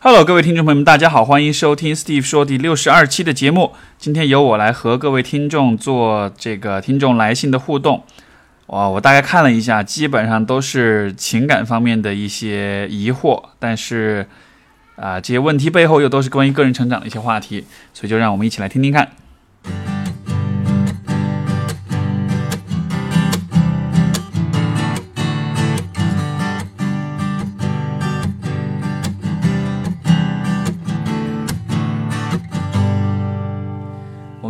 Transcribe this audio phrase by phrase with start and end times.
[0.00, 3.72] Hello，各位听众朋友们，大家好，欢迎收听 Steve 说第六十二期的节目。
[3.98, 8.04] 今天由我来和各位听众做这个听众来信的互动。
[8.68, 14.28] 哇，我大概看了一下，基本上都是情感方面的一些疑惑，但是
[14.94, 19.10] 啊，这些问题背后又都是关于个人成长的一些话题，所以就让我们一起来听听看。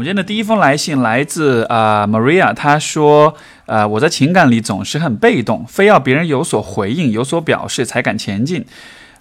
[0.08, 3.34] 我们今天的第一封来信来自啊、Maria，她说，
[3.66, 8.64] 呃，我在情感里总是很被动，非要别人有所回应、有所表示才敢前进。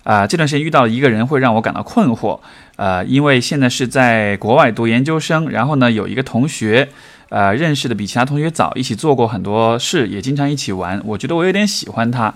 [0.03, 2.39] 啊、这段时间遇到了一个人，会让我感到困惑。
[2.77, 6.87] 呃，因为现在是在国外读研究生，然后呢，有一个同学，
[7.27, 11.01] 呃，认识的比其他同学早，一起做过很多事，也经常一起玩。
[11.03, 12.33] 我觉得我有点喜欢他，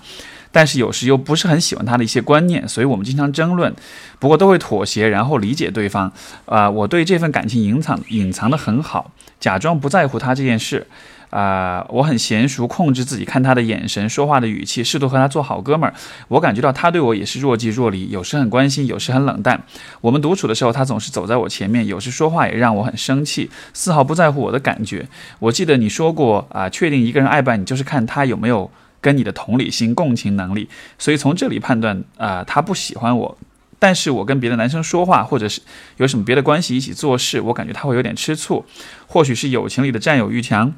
[0.52, 3.74] 但是有时又不是很喜欢他的一些观念，所以我们经常争论。
[4.20, 6.12] 不过都会妥协，然后理解对方。
[6.44, 10.86] 啊、我对这份感情隐藏隐藏的很好，假装不在乎他这件事。
[11.30, 15.94] 啊、我很娴熟，控制自己，看他的眼神、说话的语气，试图和他做好哥们儿。
[16.28, 19.64] 我感觉到他对我也是若即若离，有时很关心，有时很冷淡。
[20.02, 25.08] 我们独处的时候，他总是走在我前面，有时说话也让我很生气，丝毫不在乎我的感觉。
[25.38, 28.70] 我记得你说过啊、确定一个人爱不爱你，就是看他有没有
[29.02, 30.70] 跟你的同理心、共情能力。
[30.96, 33.36] 所以从这里判断啊、他不喜欢我。
[33.78, 35.60] 但是我跟别的男生说话，或者是
[35.96, 38.64] 有什么别的关系一起做事，我感觉他会有点吃醋，
[39.08, 40.72] 或许是友情里的占有欲强。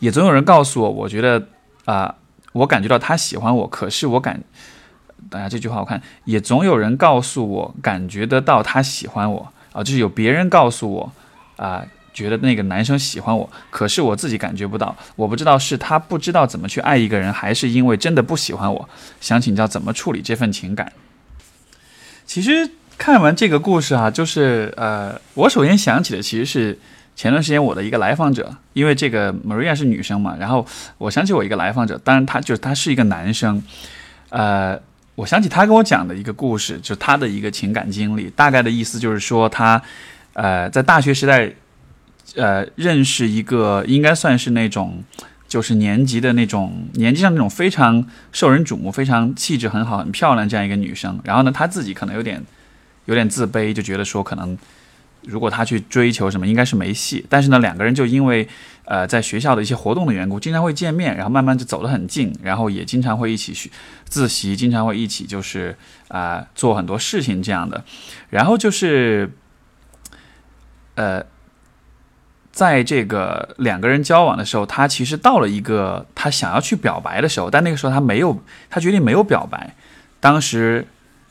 [0.00, 1.46] 也总有人告诉我，我觉得
[1.84, 2.16] 啊、
[2.52, 4.42] 我感觉到他喜欢我，可是我感，
[5.30, 11.12] 大家这句话我看，也总有人告诉我，感觉得到他喜欢我啊、就是有别人告诉我
[11.54, 18.88] 啊、觉得那个男生喜欢我，可是我自己感觉不到，我不知道是他不知道怎么去爱一个人，还是因为真的不喜欢我，
[19.20, 20.92] 想请教怎么处理这份情感。
[22.24, 26.78] 其实看完这个故事啊，就是呃，我首先想起的其实是
[27.16, 30.64] 前段时间我的一个来访者，因为这个 Maria 是女生嘛，然后
[30.98, 33.62] 我想起我一个来访者，当然他就是他是一个男生，
[34.30, 34.78] 呃，
[35.14, 39.82] 我想起他跟我讲的一个故事，就他的一个情感经历，大概的意思就是说他
[40.34, 41.52] 呃在大学时代
[42.36, 45.04] 呃认识一个应该算是那种。
[45.48, 48.02] 就是年级的那种年纪上那种非常
[48.32, 51.20] 受人瞩目、非常气质很好、很漂亮这样一个女生。
[51.24, 52.42] 然后呢，她自己可能有点
[53.04, 54.56] 有点自卑，就觉得说可能
[55.26, 57.26] 如果她去追求什么，应该是没戏。
[57.28, 58.48] 但是呢，两个人就因为
[58.86, 63.70] 呃在学校的一些活动的缘故，经常会见面，然后慢慢就走得很近，然后也经常会一起去
[64.06, 65.76] 自习，经常会一起就是
[66.08, 67.84] 啊、做很多事情这样的。
[68.30, 69.30] 然后就是
[70.94, 71.22] 呃。
[72.52, 79.74] 在这个两个人交往的时候，他其实到了一个他想要去表白的时候，但那个时候他没有，他决定没有表白。
[80.20, 80.86] 当时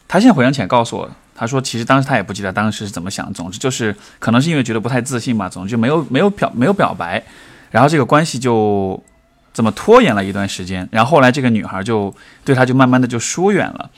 [0.08, 7.24] 他现在回想起来告诉我，他说其实当时他也不记得当时是怎么想，总之就是可能是因为觉得不太自信吧，总之就没有没有表没有表白，
[7.70, 9.02] 然后这个关系就
[9.54, 12.12] 这么拖延了一段时间，然后后来这个女孩就
[12.44, 13.90] 对他就慢慢的就疏远了，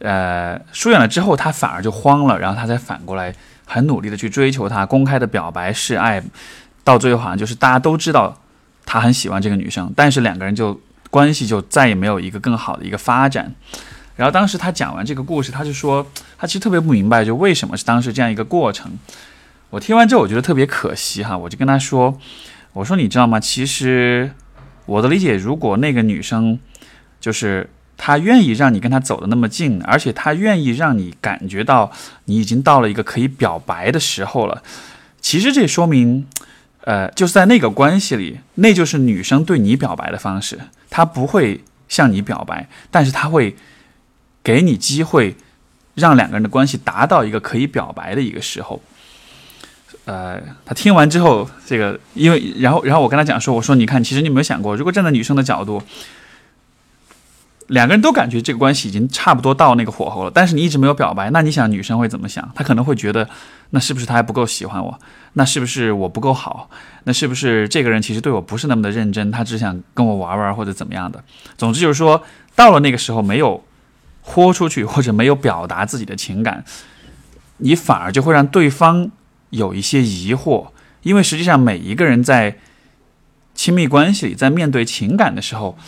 [0.00, 3.32] 呃，疏远了之后他反而就慌了，然后他才反过来。
[3.72, 6.20] 很努力的去追求她，公开的表白示爱，
[6.82, 8.36] 到最后好像就是大家都知道
[8.84, 13.54] 他很喜欢这个女生，但是两个人就关系就再也没有一个更好的一个发展。
[14.16, 16.04] 然后当时他讲完这个故事，他就说
[16.36, 18.90] 他其实特别不明白，就为什么是当时这样一个过程。
[19.70, 22.18] 我听完之后，我觉得特别可惜哈，我就跟他说，
[22.72, 23.38] 我说你知道吗？
[23.38, 24.32] 其实
[24.86, 26.58] 我的理解，如果那个女生
[27.20, 27.70] 就是。
[28.02, 31.92] 他愿意让你跟他走的那么近，而且他愿意让你感觉到
[32.24, 34.62] 你已经到了一个可以表白的时候了。
[35.20, 36.26] 其实这说明，
[36.84, 40.58] 呃，就是在那个关系里，那就是女生对你表白的方式。
[40.88, 43.54] 她不会向你表白，但是她会
[44.42, 45.36] 给你机会，
[45.94, 48.80] 让两个人的关系达到一个可以表白的一个时候。
[50.06, 55.82] 呃，他听完之后，这个因为然后然后我跟他讲说，我说你看，其实你有没有想过，如果站在女生的角度。
[57.70, 62.50] 两个人都感觉这个关系已经差不多到那个火候了，但是你一直没有表白，那你想女生会怎么想？
[62.52, 63.28] 她可能会觉得，
[63.70, 64.98] 那是不是他还不够喜欢我？
[65.34, 66.68] 那是不是我不够好？
[67.04, 69.30] 那是不是这个人其实对我不是那么的认真？
[69.30, 71.22] 他只想跟我玩玩或者怎么样的？
[71.56, 72.20] 总之就是说，
[72.56, 73.62] 到了那个时候没有
[74.22, 76.64] 豁出去或者没有表达自己的情感，
[77.58, 79.08] 你反而就会让对方
[79.50, 80.66] 有一些疑惑，
[81.02, 82.56] 因为实际上每一个人在
[83.54, 85.78] 亲密关系里，在面对情感的时候。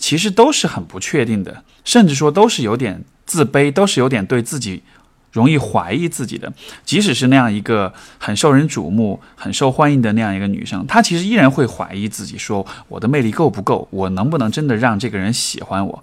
[0.00, 4.82] 其实都是很不确定的，甚至说都是有点自卑，都是有点对自己
[5.30, 6.50] 容易怀疑自己的。
[6.84, 16.02] 即使是那样一个很受人瞩目、很受欢迎的那样一个女生，她其实依然会怀疑自己，说我的魅力够不够，我能不能真的让这个人喜欢我？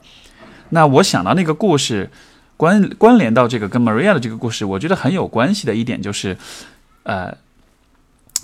[0.70, 2.10] 那我想到那个故事，
[2.56, 6.38] 关关联到这个跟 Maria 的这个故事，我觉得很有关系的一点就是，
[7.04, 7.36] 呃，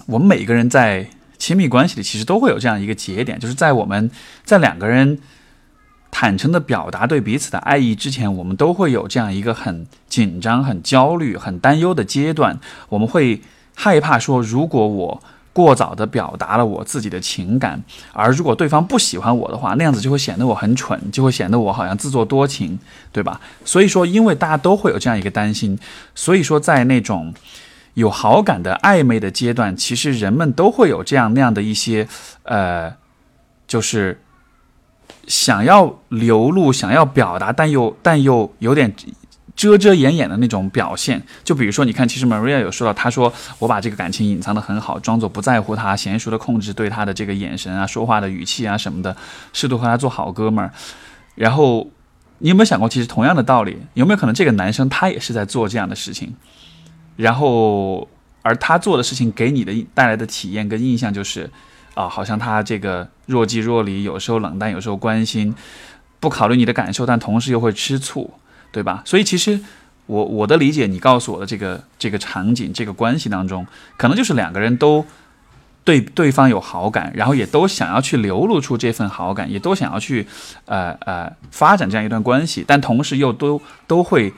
[0.08, 1.08] 我们每个人在
[1.38, 4.10] 亲密关系里其实都会有这样一个节点，就是在我们
[4.44, 5.20] 在两个人
[6.16, 13.42] 坦诚的表达对彼此的爱意之前，我们都会有这样一个很紧张、很焦虑、很担忧的阶段，我们会
[13.74, 22.78] 害怕说，如果我过早的表达了我自己的情感，而如果对方不喜欢我的话，那样子就会显得我很蠢，就会显得我好像自作多情，
[23.12, 23.42] 对吧？
[23.66, 25.78] 所以说，因为大家都会有这样一个担心，
[26.14, 27.34] 所以说在那种
[27.96, 32.08] 有好感的暧昧的阶段，其实人们都会有这样那样的一些，
[32.44, 32.94] 呃，
[33.68, 34.20] 就是
[35.28, 38.94] 想要流露、想要表达，但又但又有点。
[39.56, 49.16] 遮遮掩掩的那种表现，就比如说，你看，其实 Maria 有说到，她说我把这个感情隐藏的很好，装作不在乎他，娴熟的控制对他的这个眼神啊、说话的语气啊什么的，
[49.54, 50.72] 试图和他做好哥们儿。
[51.36, 51.88] 然后，
[52.40, 56.34] 你有没有想过，其实同样的道理，有没有可能这个男生他也是在做这样的事情？
[57.16, 58.08] 然后，
[58.42, 61.48] 而他做的事情给你的带来的体验跟印象就是，
[61.94, 65.54] 啊，好像他这个若即若离，有时候冷淡，有时候关心，
[66.20, 68.34] 不考虑你的感受，但同时又会吃醋。
[68.74, 69.04] 对吧？
[69.06, 69.60] 所以其实
[70.08, 73.68] 我我的理解，你告诉我的这个这个场景、这个关系当中，
[73.98, 75.06] 可能就是两个人都
[75.84, 80.26] 对对方有好感，然后也都想要去流露出这份好感，也都想要去
[80.66, 84.34] 呃呃发展这样一段关系，但同时又都都会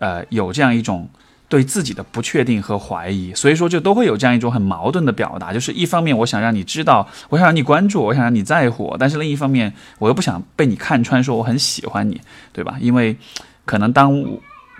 [0.00, 1.08] 呃有这样一种
[1.48, 12.20] 对自己的不确定和怀疑，所以说就都会有这样一种很矛盾的表达，就是一方面我想让你知道，我想让你关注我，想让你在乎，但是另一方面我又不想被你看穿，说我很喜欢你，
[12.52, 12.76] 对吧？
[12.80, 13.16] 因为
[13.64, 14.24] 可能当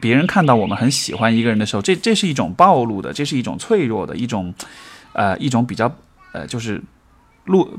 [0.01, 4.53] 别人看到我们很喜欢一个人的时候，这这是一种暴露的，这是一种脆弱的一种，
[5.13, 5.91] 呃，一种比较
[6.33, 6.83] 呃，就是
[7.45, 7.79] 露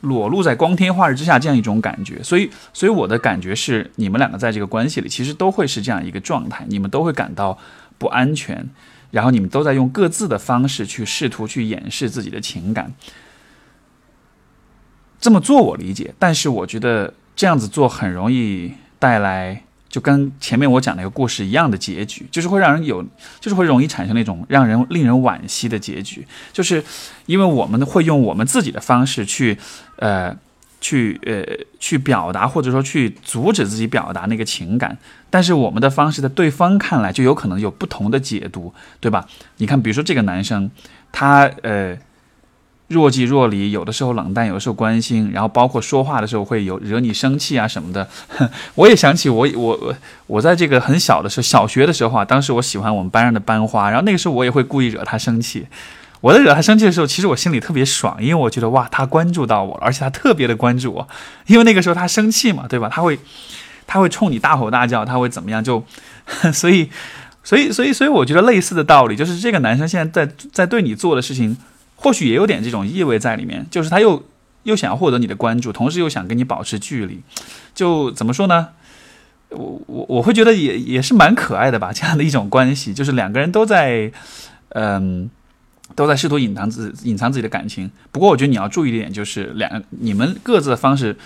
[0.00, 2.20] 裸露在光天化日之下这样一种感觉。
[2.22, 7.56] 所以，所以我的感觉是，你们两个在这个关系里，其实都会是这样一个状态，你们都会感到
[8.02, 8.68] 不安全，
[9.12, 12.92] 然后你们都在用各自的方式去试图去掩饰自己的情感。
[15.20, 19.62] 这么做我理解，但是我觉得这样子做很容易带来。
[19.92, 23.04] 就跟前面我讲那个故事一样的结局，就是会让人有，
[23.40, 26.82] 就是会容易产生那种让人令人惋惜的结局，就是
[27.26, 29.58] 因为我们会用我们自己的方式去，
[29.96, 30.34] 呃，
[30.82, 34.98] 去呃去表达，或者说去阻止自己表达那个情感，
[35.30, 39.26] 但是我们的方式在对方看来就有可能有不同的解读，对吧？
[39.56, 40.70] 你看，比如说这个男生，
[41.10, 41.96] 他呃。
[42.88, 48.06] 若即若离，有的时候冷淡，有的时候关心，然后包括说话的时候会有惹你生气啊什么的。
[48.74, 49.94] 我也想起我我
[50.26, 55.66] 我在这个很小的时候，小学的时候啊，当时我喜欢我们班上的班花，然后那个时候我也会故意惹她生气。
[56.22, 61.08] 我在惹她生气的时候，其实我心里特别爽，因为我觉得哇，她关注到我了，而且她特别的关注我，
[61.46, 62.88] 因为那个时候她生气嘛，对吧？
[62.88, 63.18] 她会
[63.86, 65.62] 她会冲你大吼大叫，她会怎么样？
[65.62, 65.84] 就
[66.54, 66.88] 所以
[67.44, 71.58] 所以所以所以，我觉得类似的道理就是这个男生现在在在对你做的事情。
[71.94, 74.24] 或许也有点这种意味在里面，就是他又
[74.64, 77.20] 又想要获得你的关注，同时又想跟你保持距离，
[77.76, 78.70] 就怎么说呢？
[79.50, 84.10] 我我我会觉得也也是蛮可爱的吧，这样的一种关系，就是两个人都在
[84.70, 85.30] 嗯
[85.94, 87.90] 都在试图隐藏自己隐藏自己的感情。
[88.10, 91.16] 不过我觉得你要注意一点，就是两你们各自的方式，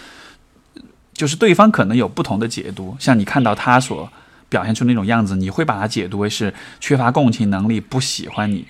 [1.13, 2.97] 就是对方可能有不同的解读。
[2.99, 4.11] 像你看到他所
[4.49, 8.67] 表现出那种样子，你会把它解读为是缺乏共情能力，不喜欢你。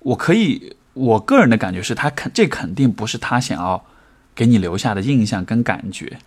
[0.00, 0.76] 我可以。
[0.94, 3.82] 我个人的感觉是他肯，这肯定不是他想要
[4.34, 6.18] 给你留下的印象跟感觉。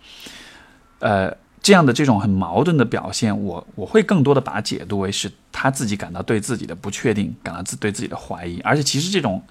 [0.98, 1.32] 呃，
[1.66, 8.60] 这样的这种很矛盾的表现，我我会更多的把它解读为是他自己感到对自己的不确定，感到自对自己的怀疑。
[8.60, 9.42] 而且其实这种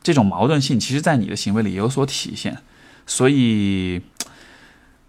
[0.00, 2.56] 这种矛盾性，其实在你的行为里有所体现。
[3.04, 4.00] 所以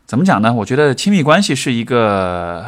[0.07, 0.51] 怎么讲呢？
[0.51, 2.65] 我觉得亲密关系是一个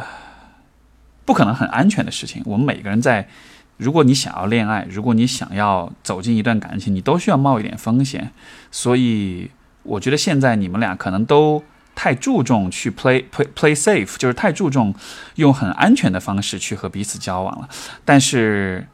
[1.24, 2.40] 不可能很安全的事情。
[2.46, 3.28] 我们每个人在。
[3.76, 8.30] 如果你想要恋爱，如果你想要走进一段感情，你都需要冒一点风险。
[8.70, 9.50] 所以，
[9.82, 14.94] 我觉得现在你们俩可能都太注重去 play play play safe，就是太注重
[15.34, 17.68] 用很安全的方式去和彼此交往了。
[18.04, 18.86] 但是，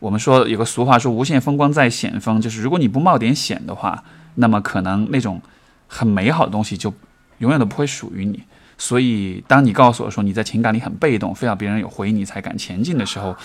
[0.00, 4.02] 我们说有个俗话说“无限风光在险峰”，就是如果你不冒点险的话，
[4.36, 5.40] 那么可能那种
[5.86, 6.92] 很美好的东西就
[7.38, 8.42] 永远都不会属于你。
[8.76, 13.36] 所以，当你告诉我说你在情感里很被动，非要别人有回应你才敢前进的时候，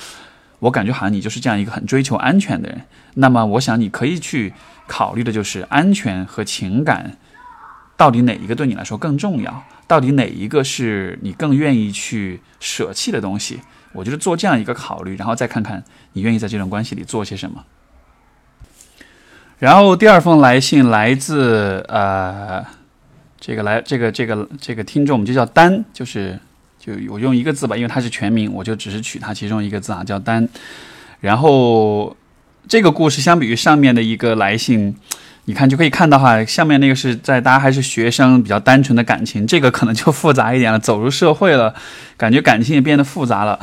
[0.60, 2.84] 我感觉好像你就是这样一个很追求安全的人，
[3.16, 4.54] 那么我想你可以去
[4.86, 7.18] 考虑的就是安全和情感，
[7.96, 9.64] 到底哪一个对你来说更重要？
[9.88, 13.60] 到底哪一个是你更愿意去舍弃的东西？
[13.94, 15.84] 我觉得做这样一个考虑，然后再看看
[16.14, 17.64] 你愿意在这段关系里做些什么。
[19.60, 22.66] 然后第二封来信来自呃，
[23.40, 26.40] 这个来这个这个这个听众，我们就叫丹，就是。
[26.86, 30.46] 就我用一个字吧，因为它是全名，我就只是取它其中一个字啊，叫丹。
[31.22, 32.14] 然后
[32.68, 34.96] 这个故事相比于上面的一个来信，
[35.46, 41.74] 你看就可以看到哈，下面那个是在大家还是学生比较单纯的感情，这个可能就复杂一点了，走入社会了，
[42.16, 43.60] 感觉感情也变得复杂了。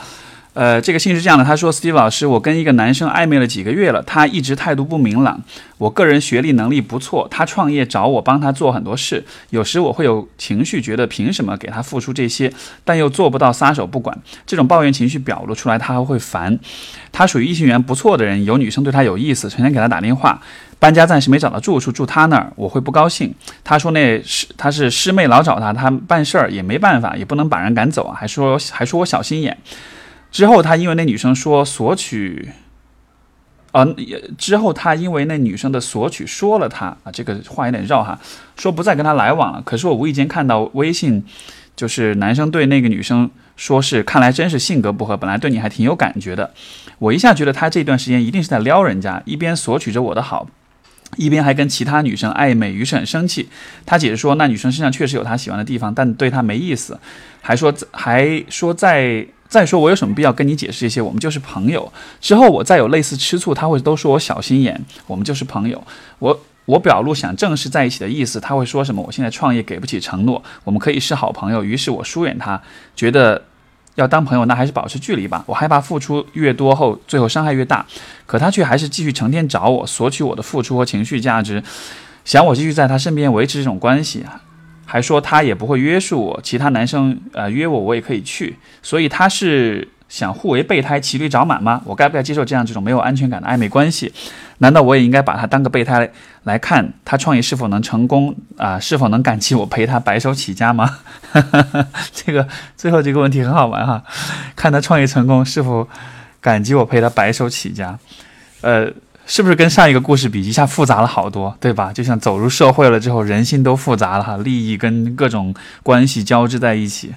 [0.53, 5.41] 呃，这个信是这样的，他说：“Steve 老师，我跟一个男生暧昧了几个月了，他一直态度不明朗。
[5.79, 12.53] 我个人学历能力不错，他创业找我帮他做很多事，有时我会有情绪，觉得凭什么给他付出这些，
[12.85, 14.19] 但又做不到撒手不管。
[14.45, 16.59] 这种抱怨情绪表露出来，他还会烦。
[17.13, 20.43] 他属于异性缘不错的人，有女生对他有意思，成天给他打电话。
[20.81, 23.33] 搬家暂时没找到住处，住他那儿，我会不高兴。
[23.63, 29.57] 他说那是他是师妹老找他，他办事儿也没办法，也不能把人赶走啊，还说还说我小心眼。”
[30.31, 32.51] 之后，他因为那女生说索取，
[33.73, 33.85] 呃，
[34.39, 38.19] 之后他因为那女生的索取说了他啊，这个话有点绕哈，
[38.57, 39.61] 说不再跟他来往了。
[39.63, 41.25] 可是我无意间看到微信，
[41.75, 46.53] 就是男生对那个女生说是，看来真是性格不合，本来对你还挺有感觉的。
[47.01, 50.47] 我一下觉得他这段时间一定是在撩人家，一边索取着我的好，
[51.17, 53.49] 一边还跟其他女生暧昧，于是很生气。
[53.85, 57.01] 他解释说，那女生身上确实有他喜欢的地方，但对他没意思，
[57.41, 59.27] 还说还说在。
[59.51, 61.03] 再说，我有什么必要跟你解释这些？
[61.03, 61.93] 我们就是朋友。
[62.21, 64.81] 之后我再有类似吃醋，他会都说我小心眼。
[65.09, 65.83] 我们就是朋友。
[66.21, 69.03] 我我表露想正式在一起的意思，他会说什么？
[69.03, 71.65] 我现在创业给不起承诺，我们可以是好朋友。
[71.65, 72.63] 于是我疏远他，
[72.95, 73.43] 觉得
[73.97, 75.43] 要当朋友，那还是保持距离吧。
[75.49, 77.85] 我害怕付出越多后，最后伤害越大。
[78.27, 81.61] 可他却还是继续成天找我索取我的付出和情绪价值，
[82.25, 84.25] 想我继续在他身边维持这种关系。
[84.93, 88.57] 还说他也不会约束我，其他男生呃约我，我也可以去。
[88.83, 91.81] 所以他是想互为备胎，骑驴找马吗？
[91.85, 94.13] 我该不该接受这样这种没有安全感的暧昧关系？
[94.59, 96.11] 难道我也应该把他当个备胎
[96.43, 96.93] 来看？
[97.05, 98.81] 他创业是否能成功啊？
[98.81, 100.99] 是否能感激我陪他白手起家吗？
[102.13, 104.03] 这个最后这个问题很好玩哈，
[104.57, 105.89] 看他创业成功是否
[106.41, 107.97] 感激我陪他白手起家？
[108.63, 108.91] 呃。
[109.31, 111.93] 是不是跟上一个故事比一下复杂了好多，对吧？
[111.93, 117.15] 就像走入社会了之后，人心都复杂了哈，利益跟各种关系交织在一起。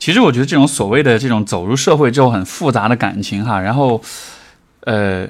[0.00, 4.02] 其实我觉得这种所谓的这种走入社会之后很复杂的感情哈，然后，
[4.80, 5.28] 呃，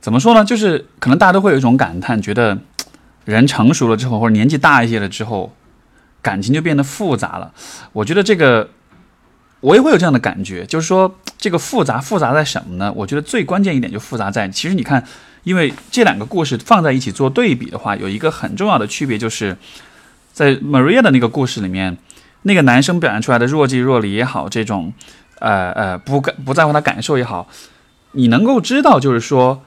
[0.00, 0.42] 怎么说呢？
[0.42, 2.56] 就是可能大家都会有一种感叹，觉得
[3.26, 5.52] 人成熟了之后或者年纪大一些了之后，
[6.22, 7.52] 感情就变得复杂了。
[7.92, 8.70] 我觉得这个。
[9.64, 12.92] 我也会有这样的感觉，就是说这个复杂复杂在什么呢？
[12.94, 15.02] 我觉得最关键一点就复杂在，其实你看，
[15.42, 19.56] 因为这两个故事放在一起做对比的话，有一个很重要的区别，就是
[20.34, 21.96] 在 Maria 的那个故事里面，
[22.42, 24.92] 那个男生表现出来的若即若离也好，这种
[25.38, 27.48] 呃呃不感不在乎他感受也好，
[28.12, 29.62] 你能够知道，就是说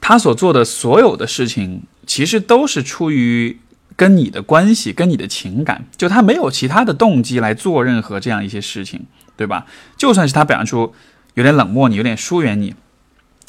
[0.00, 3.60] 他所做的所有的事情，其实都是出于。
[3.96, 9.04] 跟你的关系，跟你的情感，就他没有其他的动机来做任何这样一些事情，
[9.38, 9.64] 对吧？
[9.96, 10.92] 就算是他表现出
[11.34, 12.74] 有点冷漠，你有点疏远你，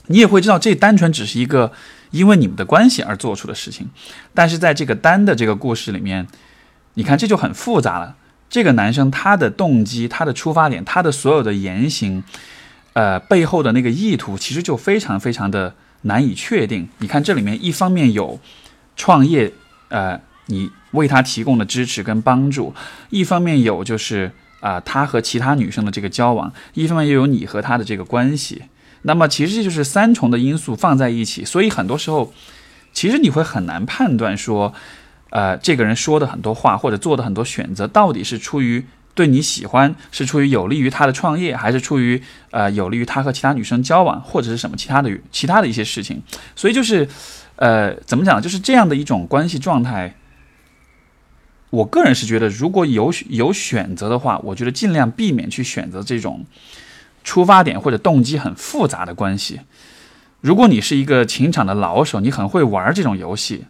[0.06, 1.74] 你也会知道这单纯只是一个
[2.12, 3.90] 因为你们的关系而做出的事情。
[4.34, 6.28] 但是在这个单的这个故事里面，
[6.94, 8.16] 你看这就很复杂了。
[8.50, 12.24] 这个男生他的动机、他的出发点、他的所有的言行，
[12.94, 16.88] 呃，背后的那个意图，其实就非常非常的难以确定。
[17.00, 18.40] 你看这里面一方面有
[18.96, 19.52] 创业，
[19.90, 20.22] 呃。
[20.52, 22.74] 你为他提供的支持跟帮助，
[23.12, 28.64] 一方面有就是啊，他和其他女生的这个交往，一方面又有你和他的这个关系。
[29.04, 32.34] 那么其实这就是三重的因素放在一起，所以很多时候，
[32.92, 34.74] 其实你会很难判断说，
[35.30, 38.86] 呃，这个人说的很多话或者做的很多选择，到底是出于
[39.16, 46.22] 对你喜欢，是出于有利于他的创业，还是出于呃有利于他和其他女生交往，或者是什么其他的其他的一些事情。
[46.58, 47.08] 所以就是，
[47.56, 50.14] 呃，怎么讲，就是这样的一种关系状态。
[51.70, 56.46] 我个人是觉得，如果有有选择的话，我觉得尽量避免去选择这种
[57.24, 59.60] 出发点或者动机很复杂的关系。
[60.42, 63.66] 如果你是一个情场的老手，你很会玩这种游戏，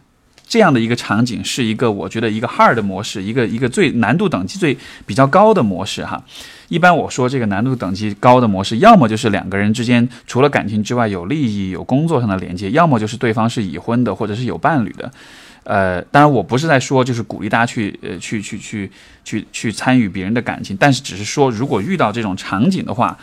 [0.46, 6.22] 这样的一个场景是一个我觉得一个 hard 模式，一个一个最难度等级最比较高的模式哈。
[6.68, 15.12] 一般我说这个难度等级高的模式，要么就是两个人之间除了感情之外有利益、有工作上的连接，要么就是对方是已婚的或者是有伴侣的。
[15.62, 18.90] 呃，当然我不是在说，就是鼓励大家去呃去去去
[19.22, 23.16] 去去参与别人的感情，但是只是说，如果遇到这种场景的话，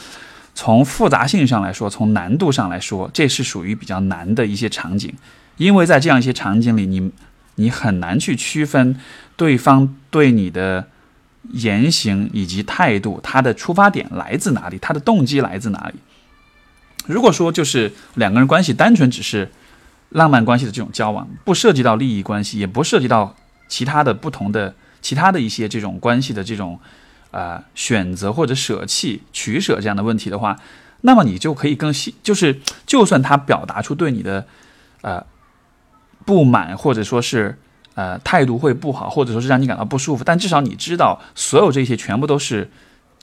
[0.53, 5.11] 从复杂性上来说，从难度上来说，这是属于比较难的一些场景，
[5.57, 7.11] 因为在这样一些场景里，你
[7.55, 8.95] 你很难去区分
[9.35, 10.87] 对方对你的
[11.53, 15.99] 言行以及态度，他的出发点来自哪里，他的动机来自哪里。
[17.07, 19.49] 如果说就是两个人关系单纯只是。
[20.09, 23.35] 浪漫关系的这种交往，不涉及到利益关系，也不涉及到
[23.67, 26.79] 其他的不同的其他的一些这种关系的这种
[27.31, 30.57] 啊选择或者舍弃、取舍这样的问题的话，
[31.01, 34.47] 那么你就可以更细，就是就算他表达出对你的
[35.01, 35.25] 呃
[36.25, 37.59] 不满，或者说是
[37.95, 42.71] 呃态度会不好，或者说是让你感到不舒服，但至少你知道，所有这些全部都是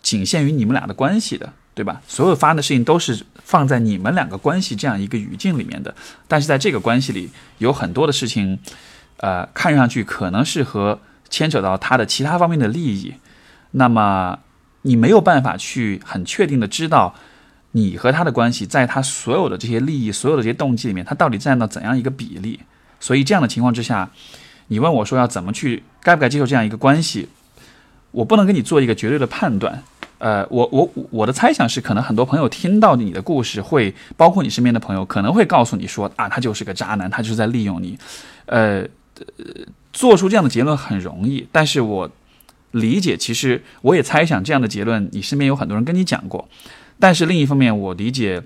[0.03, 1.53] 仅限于你们俩的关系的。
[1.75, 2.01] 对吧？
[2.07, 5.93] 所有发生的事情都是放在你们两个关系这样一个语境里面的，
[6.29, 7.29] 但是在这个关系里，
[7.59, 8.59] 有很多的事情，
[9.17, 13.15] 呃，看上去可能是和牵扯到他的其他方面的利益，
[13.73, 14.39] 那么
[14.83, 17.15] 你没有办法去很确定的知道
[17.73, 22.61] 你和他的关系，在他所有的这些利益、所有的这些动机里面，他到底占到怎样一个比例？
[23.01, 24.09] 所以这样的情况之下，
[24.69, 27.29] 你问我说要怎么去该不该接受这样一个关系，
[28.13, 29.83] 我不能给你做一个绝对的判断。
[30.25, 37.99] 呃，我我我的猜想是，可能很多朋友听到你的故事，会包括你身边的朋友，可能会告诉你说啊，他就是个渣男，他就是在利用你。
[38.47, 38.83] 呃，
[39.93, 42.11] 做出这样的结论很容易，但是我
[42.71, 46.49] 理解，其实我也猜想这样的结论，你身边有很多人跟你讲过。
[46.99, 48.43] 但是另一方面，我理解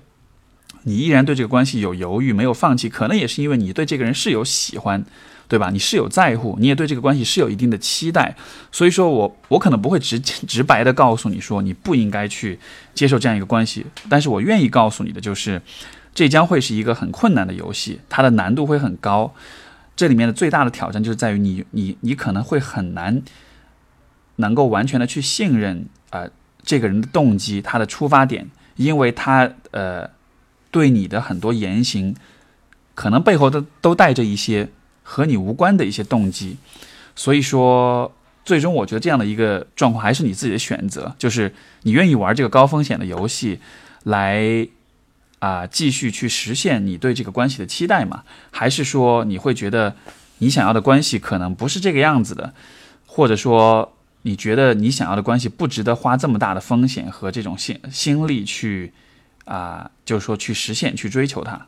[0.83, 5.05] 你依然对这个关系有犹豫，没有放弃，可能也是因为你对这个人是有喜欢。
[5.49, 5.71] 对吧？
[5.71, 8.35] 你是有在乎，你也对这个关系是有一定的期待，
[8.71, 12.59] 所以说我我可能不会直直白的告诉你说你不应该去
[12.93, 15.59] 接受这样一个关系，但是我愿意告诉你的就是，
[16.13, 19.33] 这将会是一个很困难的游戏，它的难度会很高，
[19.95, 23.19] 这里面的最大的挑战就是在于你你你可能会很难
[24.35, 26.27] 能够完全的去信任啊
[26.61, 30.07] 这个人的动机，他的出发点，因为他呃
[30.69, 32.15] 对你的很多言行，
[32.93, 34.69] 可能背后都都带着一些。
[35.11, 36.55] 和你无关的一些动机，
[37.15, 38.13] 所以说，
[38.45, 41.51] 最终我觉得这样的一个状况还是你自己的选择，就是
[41.81, 43.59] 你愿意玩这个高风险的游戏，
[44.03, 44.67] 来
[45.39, 48.23] 啊继续去实现你对这个关系的期待嘛？
[48.51, 49.95] 还是说你会觉得
[50.37, 52.53] 你想要的关系可能不是这个样子的，
[53.07, 58.93] 或者说你觉得你想要的关系不值得花这么大的风险和这种心心力去
[59.45, 61.65] 啊，就是说去实现去追求它？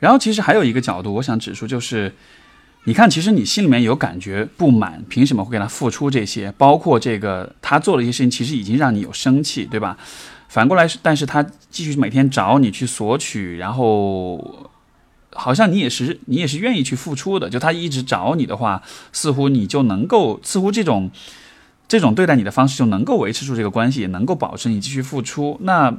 [0.00, 2.14] 然后其实还有一个角度，我想指出就是，
[2.84, 6.52] 你看，其实你心里面有感觉不满，凭什么会给他付出这些？
[6.56, 9.98] 包括这个他做的一些事情，其实已经让你有生气，对吧？
[10.48, 14.70] 反过来，但是他继续每天找你去索取，然后
[15.32, 17.50] 好像你也是你也是愿意去付出的。
[17.50, 18.80] 就他一直找你的话，
[19.12, 21.10] 似乎你就能够，似乎这种
[21.88, 25.58] 这种对待你的方式就能够维持住这个关系，也能够保证你继续付出。
[25.62, 25.92] 那。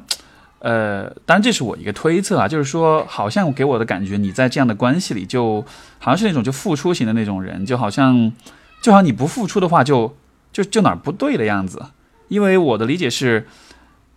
[0.60, 5.64] 呃，当然这是我一个推测啊，就是说，好像给我的感觉，你在这样的关系里，就
[6.00, 8.34] 好像是那种就付出型的那种人，就好像，
[8.82, 10.18] 就好像你不付出的话，就
[10.52, 11.82] 就就哪儿不对的样子。
[12.28, 13.48] 因为我的理解是，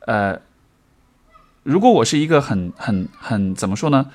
[0.01, 0.41] 呃，
[1.63, 4.09] 如果我是一个很很很怎么说呢，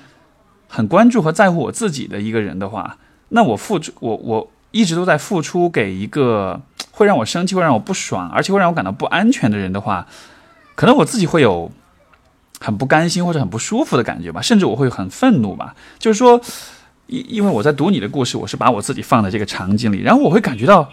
[0.68, 2.98] 很关注和在乎我自己的一个人的话，
[3.30, 6.60] 那我付出，我我一直都在付出给一个
[6.90, 10.06] 会让我生气、会让我不爽，而且会让我感到不安全的人的话，
[10.74, 11.72] 可能我自己会有。
[12.60, 15.74] 很不甘心或者很不舒服的感觉吧，甚至我会很愤怒吧。
[15.98, 16.40] 就是说，
[17.06, 20.90] 因因为我在读你的故事，我是把我自己放在这个场景里，然后我会感觉到，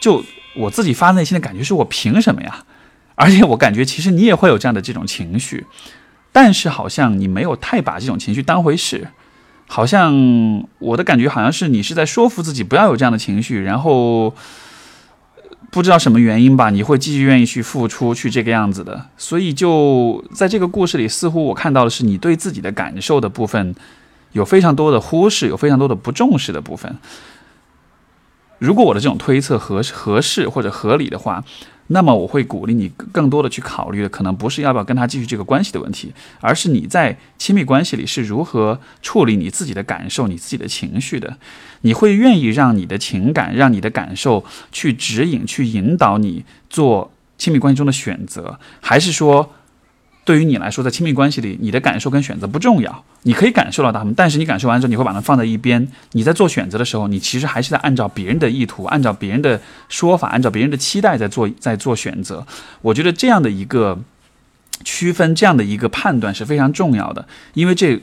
[0.00, 0.24] 就
[0.56, 2.64] 我自己发内心的感觉是我凭什么呀？
[3.14, 5.66] 而且我感觉其实你也会有这样的这种情绪，
[6.30, 9.08] 但是好像你没有太把这种情绪当回事，
[9.66, 14.34] 好像我的感觉好像是你是在说服自己不要有这样的情绪，然后。
[15.70, 19.06] 不知道什么原因吧，你会继续愿意去付出，去这个样子的。
[19.16, 23.74] 所以就在这个故事里，似乎我看到的是你对自己的感受的部分，
[24.32, 26.96] 有非常多的忽视，有非常多的不重视的部分。
[28.58, 31.44] 如果我的这种推测合合适或者合理的话。
[31.90, 41.38] 那么我会鼓励你更多的去考虑的，可能不是要不要跟他继续这个关系的问题，而是你在亲密关系里是如何处理你自己的感受、你自己的情绪的。
[41.80, 49.54] 你会愿意让你的情感、让你的感受去指引、去引导你做亲密关系中的选择，还是说？
[50.28, 55.88] 对于你来说，在亲密关系里，你的感受跟选择不重要，你可以感受到他们，但是你感受完之后，你会把它放在一边。
[56.12, 62.46] 你在做选择的时候，你其实还是在按照别人的意图、按照别人的说法、按照别人的期待在做在做选择。
[62.82, 63.98] 我觉得这样的一个
[64.84, 68.02] 区分，这样的一个判断是非常重要的，因为这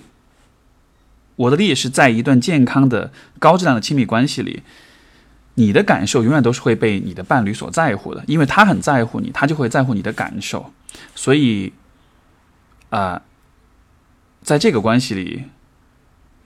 [1.36, 4.64] 我的理解是在一段健康的高质量的亲密关系里，
[5.54, 10.74] 你的感受永远都是会被你的伴侣所在乎的，因为他很在乎你，他就会在乎你的感受，
[11.14, 11.72] 所以。
[12.96, 13.22] 啊，
[14.42, 15.44] 在这个关系里，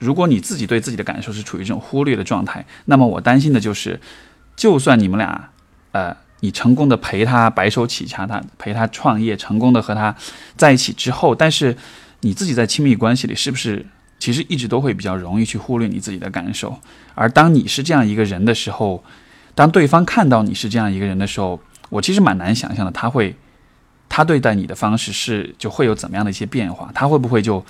[0.00, 4.00] 如果你自己对自己的感受是处于这种忽略的状态，那么我担心的就是，
[4.56, 5.50] 就算你们俩，
[5.92, 10.16] 呃，你成功的陪他白手起家，他陪他创业，成功的和他
[10.56, 11.76] 在一起之后，但是
[12.22, 13.86] 你自己在亲密关系里，是不是
[14.18, 16.80] 其实一直都会比较容易去忽略你自己的感受？
[17.14, 19.04] 而当你是这样一个人的时候，
[19.54, 21.60] 当对方看到你是这样一个人的时候，
[21.90, 23.36] 我其实蛮难想象的，他会
[24.10, 26.90] 他对待你的方式是就会有怎么样的一些变化？
[26.92, 27.64] 他会不会就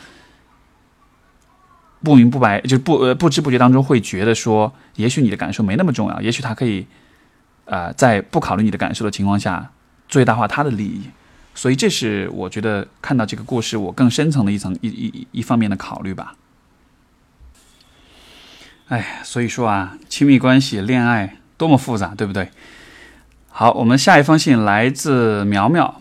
[2.03, 6.87] 不明不白，就不呃不知不觉当中会觉得说，也许你的感受没那么重要，也许他可以
[7.67, 9.71] 啊在不考虑你的感受的情况下
[10.09, 11.11] 最大化他的利益。
[11.55, 16.35] 所以这是我觉得看到这个故事我更深层的一层一一一方面的考虑吧。
[18.89, 22.49] 哎，所以说啊，亲密关系、恋爱多么复杂，对不对？
[23.49, 26.00] 好，我们下一封信来自苗苗，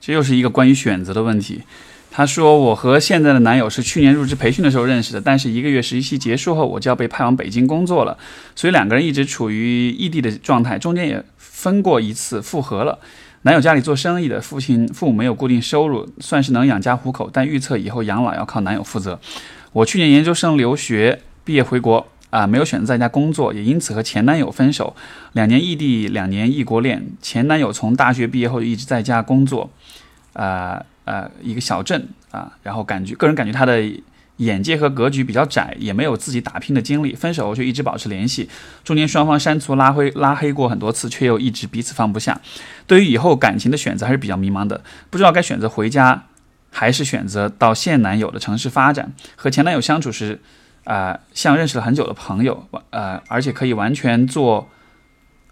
[0.00, 1.62] 这又是一个关于选择的问题。
[2.10, 8.16] 他说：“我和现在的男友是去年入职培训的时候认识的，但是一个月实习期结束后，我就要被派往北京工作了，
[8.56, 12.98] 所以两个人一直处于异地的状态，中间也分过一次复合了。
[13.42, 19.20] 男友家里做生意的，父亲父母没有固定收入，算是能养家糊口，但预测以后养老要靠男友负责。
[19.72, 24.94] 我去年研究生留学。”毕业回国啊，没有选择在家工作，也因此和前男友分手。
[25.32, 27.06] 两年异地，两年异国恋。
[27.22, 29.70] 前男友从大学毕业后就一直在家工作，
[30.34, 33.82] 啊呃，一个小镇啊，然后感觉个人感觉他的
[34.36, 37.14] 眼界和格局比较窄，也没有自己打拼的经历。
[37.14, 38.46] 分手后就一直保持联系，
[38.84, 42.38] 中间双方删除拉黑拉黑过很多次，却又一直彼此放不下。
[42.86, 46.26] 对于以后感情的选择还是比较迷茫的，不知道该选择回家，
[46.70, 49.14] 还是选择到现男友的城市发展。
[49.34, 50.40] 和前男友相处时。
[50.88, 54.66] 啊，像认识了很久的朋友，呃，而且可以完全做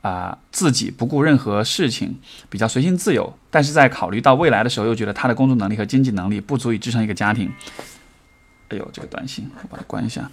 [0.01, 2.17] 啊自己，不顾任何事情，
[2.49, 3.31] 比较随心自由。
[3.51, 7.53] 但是在考虑到未来的时候，又觉得他的工作能力和经济能力不足以支撑一个家庭。
[8.71, 10.27] 哎呦，这个短信我把它关一下。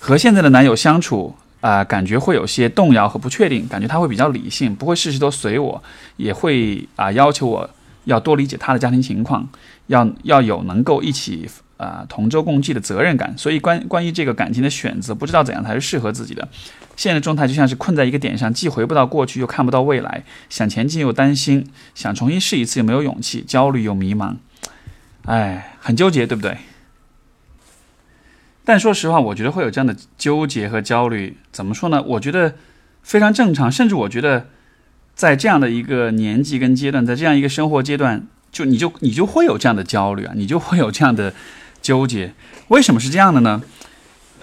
[0.00, 5.80] 和现在的男友相处啊，感觉会有些动摇和不确定，感觉他会比较理性，不会事事都随我，
[6.16, 7.70] 也会啊要求我
[8.06, 9.48] 要多理解他的家庭情况，
[9.86, 11.48] 要要有能够一起。
[11.76, 16.48] 啊，同舟共济的责任感，所以关关于这个感情的选择，不知道怎样才是适合自己的。
[16.96, 24.36] 现在的状态就像是困在一个点上，既回不到过去，又看不到未来，想前进又担心，想重新试一次又没有勇气，焦虑又迷茫，
[25.26, 26.56] 哎，很纠结，对不对？
[28.64, 32.02] 但说实话，我觉得会有这样的纠结和焦虑，怎么说呢？
[32.02, 32.54] 我觉得
[33.02, 34.46] 非常正常，甚至我觉得
[35.14, 41.34] 在这样的一个年纪跟阶段，在这样一个生活阶段，就你就你就会有这样的焦虑啊，你就会有这样的。
[41.86, 42.32] 纠结，
[42.66, 43.62] 为什么是这样的呢？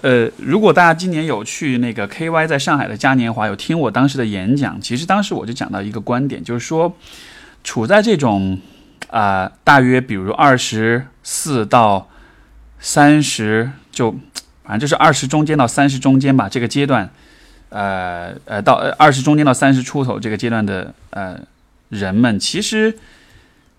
[0.00, 6.96] 呃，如果大家今年有去那个 KY 在上海的嘉年华，有听我当时的演讲，其实当时我就讲到一个观点，就是说，
[7.62, 8.58] 处在这种
[9.10, 12.08] 啊，大约比如二十四到
[12.80, 14.10] 三十，就
[14.64, 17.10] 反正就是二十中间到三十中间吧，这个阶段，
[17.68, 21.38] 呃呃，到二十中间到三十出头这个阶段的呃
[21.90, 22.96] 人们，其实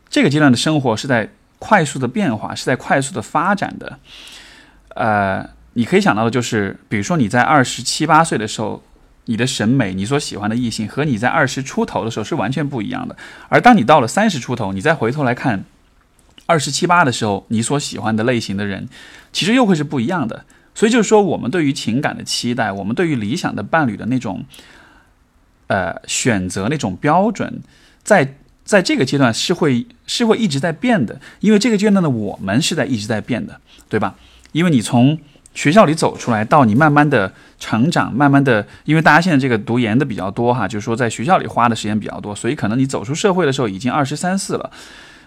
[0.07, 1.31] 这个阶段的生活是在。
[1.57, 3.97] 快速的变化是在快速的发展的，
[4.89, 8.83] 呃，你可以想到的就是，比如说你在二十七八岁的时候，
[9.25, 13.15] 你的审美，你所喜欢的异性和你在二十出头的时候是完全不一样的。
[13.49, 15.63] 而当你到了三十出头，你再回头来看
[16.45, 18.87] 二十七八的时候，你所喜欢的类型的人，
[19.31, 20.45] 其实又会是不一样的。
[20.75, 24.45] 所以就是说，我们对于情感的期待，我们对于理想的伴侣的那种，
[25.67, 27.61] 呃，选择那种标准，
[28.03, 28.35] 在。
[28.65, 34.15] 在这个阶段是会是会一直在变的，因为这个阶段的我们是在一直在变的，对吧？
[34.51, 35.17] 因为你从
[35.53, 44.71] 学校里走出来，到你慢慢的成长，慢慢的，因为大家现在这个读研的比较多哈，就是说在学校里花的时间比较多，所以可能你走出社会的时候已经二十三四了。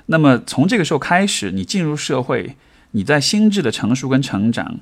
[0.07, 2.57] 那么从这个时候开始，你进入社会，
[2.91, 4.81] 你在心智的成熟跟成长，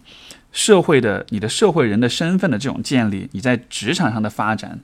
[0.51, 4.81] 社会的你的社会人的身份的这种建立，你在职场上的发展。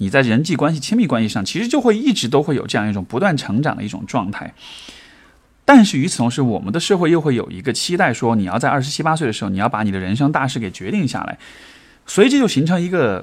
[0.00, 4.54] 你在人际关系、亲密关系上，其实就会一直都会有这样一种不断成长的一种状态。
[5.66, 11.38] 但是与此同时，我们的社会又会有一个期待，说你要在二十七八岁的时候，你要把你的人生大事给决定下来。
[12.06, 13.22] 所以这就形成一个，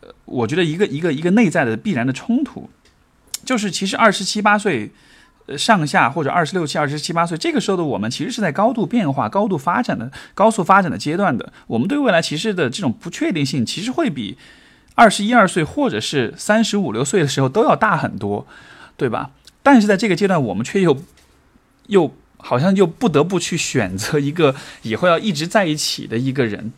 [0.00, 2.70] 呃，我觉得一个一个一个内在的必然的冲突，
[3.44, 4.92] 就是其实二十七八岁，
[5.58, 11.52] 上下或者二十六七、二十七八岁这个时候的我们，其实是在高度变化、高度发展的、高速发展的阶段的。
[11.66, 14.38] 我们对未来其实的这种不确定性，其实会比。
[14.94, 18.46] 二十一二岁，或者是三十五六岁的时候，都要大很多，
[18.96, 19.30] 对吧？
[19.62, 21.02] 但是在这个阶段，我们却又
[21.86, 26.72] 又好像又不得不去选择一个以后要一直在一起的一个人。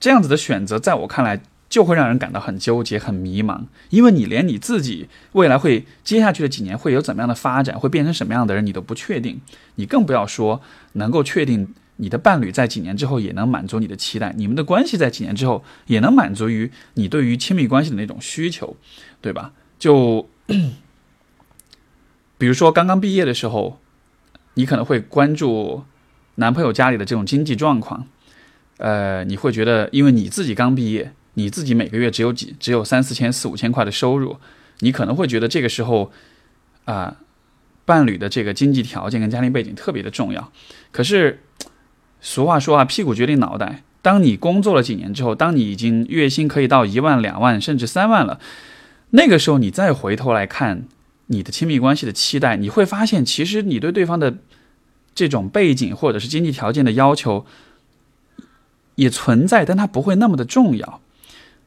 [0.00, 9.40] 这样子的选择，在我看来，就会让人感到很纠结、很迷茫，因为你连你自己未来会接下去的几年会有怎么样的发展，会变成什么样的人，你都不确定，
[9.74, 10.60] 你更不要说
[10.92, 11.74] 能够确定。
[11.96, 18.76] 你的伴侣在几年之后也能满足你的期待，你们的关系在几年之后也能满足于你对于亲密关系的那种需求，
[19.20, 19.52] 对吧？
[19.78, 20.28] 就
[22.36, 23.80] 比如说刚刚毕业的时候，
[24.54, 25.84] 你可能会关注
[26.36, 28.06] 男朋友家里的这种经济状况，
[28.78, 34.38] 呃，你会觉得因为你自己刚毕业，你自己每个月只有几只有三四千四五千块的收入，
[34.80, 36.10] 你可能会觉得这个时候
[36.84, 37.18] 啊，
[37.84, 40.52] 伴侣的这个经济条件跟家庭背景特别的重要。
[40.90, 41.40] 可是
[42.24, 43.82] 俗话说啊，屁股决定脑袋。
[44.00, 48.40] 当你工作了几年之后，当你已经月薪可以到一万、两万，甚至三万了，
[49.10, 50.84] 那个时候你再回头来看
[51.26, 54.38] 你的亲密关系的期待，你会发现，其实你对对方的
[55.14, 57.44] 这种背景或者是经济条件的要求
[58.94, 61.02] 也存在，但它不会那么的重要。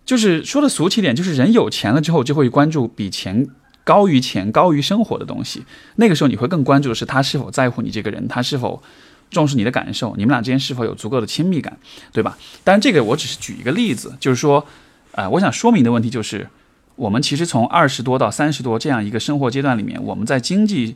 [0.06, 3.48] 就是说的俗气点，就是人有钱了之后，就会关注比钱
[3.84, 5.66] 高于钱、高于生活的东西。
[5.98, 8.82] 那个时候，你会更关注的是他是否在乎你这个人，他是否。
[9.30, 11.78] 重视你的感受，你们俩之间是否有足够的亲密感，
[12.14, 12.38] 对吧？
[12.64, 14.66] 当然，这个我只是举一个例子，就是说，
[15.12, 16.48] 呃，我想说明的问题就是，
[16.96, 20.96] 我们其实从二十多到三十多这样一个生活阶段里面，我们在经济、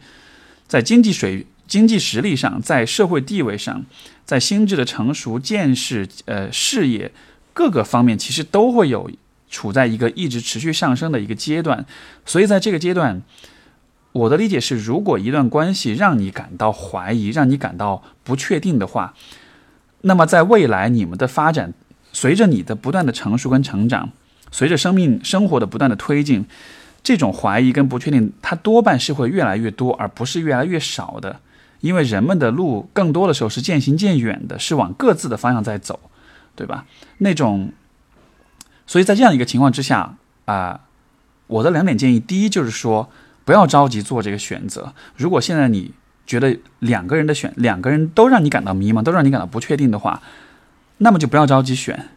[0.68, 3.84] 在经济水、经济实力上，在社会地位上，
[4.26, 7.12] 在心智的成熟、见识、呃，事业
[7.54, 9.12] 各个方面，其实都会有
[9.50, 11.86] 处在一个一直持续上升的一个阶段，
[12.26, 13.22] 所以在这个阶段。
[14.14, 19.14] 我的理解是，如果一段关系让你感到怀疑，让你感到不确定的话，
[20.02, 21.74] 那么在未来你们的发展，
[22.12, 24.10] 随着你的不断的成熟跟成长，
[24.52, 26.46] 随着生命生活的不断的推进，
[27.02, 31.40] 这种怀疑跟不确定，它多半是会越来越多，而不是越来越少的。
[31.80, 35.98] 因为人们的路更多的时候是渐行渐远的，是往各自的方向在走，
[36.54, 36.86] 对吧？
[37.20, 37.72] 那种，
[38.86, 40.82] 所以在这样一个情况之下啊，
[41.48, 43.10] 我的两点建议，第一就是说。
[43.46, 44.94] 不要着急做这个选择。
[45.16, 45.92] 如果现在你
[46.26, 50.22] 觉得两个人的选，两个人都让你感到迷茫，都让你感到不确定的话，
[50.98, 52.10] 那么就不要着急选，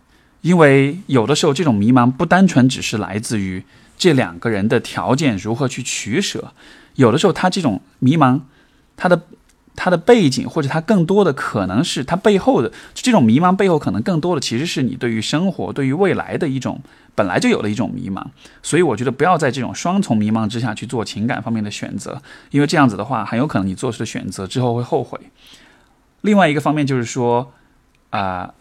[0.42, 3.64] 因为有的时候这种迷茫不单纯只是来自于
[3.96, 6.52] 这两个人的条件如何去取舍，
[6.94, 8.40] 有的时候他这种迷茫，
[8.96, 9.22] 他的。
[9.76, 16.80] 他的背景，或者他更多的可能是他背后的这种迷茫背后，可能更多的其实是你对于生活、对于未来的一种
[17.16, 18.24] 本来就有的一种迷茫。
[18.62, 25.18] 所以我觉得不要在这种双重迷茫之下去做情感方面的选择，因为这样子的话，很有可能你做出的选择之后会后悔。
[26.20, 27.52] 另外一个方面就是说，
[28.10, 28.54] 啊，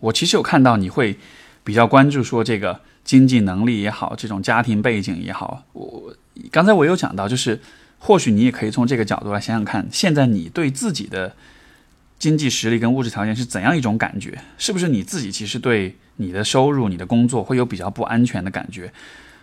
[0.00, 1.18] 我其实有看到你会
[1.62, 5.64] 比较关注说这个经济能力也好，这种家庭背景也好。
[5.74, 6.14] 我
[6.50, 7.60] 刚才我有讲到就是。
[8.02, 11.36] 或许你也可以从这个角度来想想看，现在你对自己的
[12.18, 14.40] 经济实力跟物质条件是怎样一种感觉？
[14.56, 18.90] 是不是你自己其实对你的收入、你的工作会有比较不安全的感觉？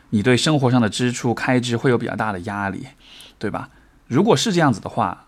[0.10, 2.88] 你对生活上的支出开支会有比较大的压力，
[3.38, 3.70] 对吧？
[4.08, 5.28] 如果是这样子的话，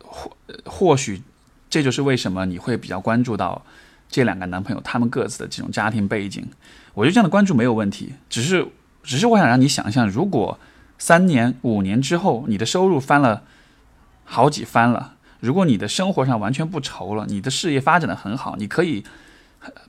[0.00, 1.22] 或或许
[1.70, 3.64] 这就是为什么你会比较关注到
[4.10, 6.44] 这两个男朋友他们各自的这种家庭背景。
[6.94, 8.66] 我觉得这样的关注没有问题，只是
[9.04, 10.58] 只是我想让你想象，如果。
[10.98, 13.42] 三年、五年之后，你的收入翻了
[14.24, 15.14] 好几番了。
[15.40, 19.04] 如果你的生活上完全不愁了，你的事业发展的很好，你可以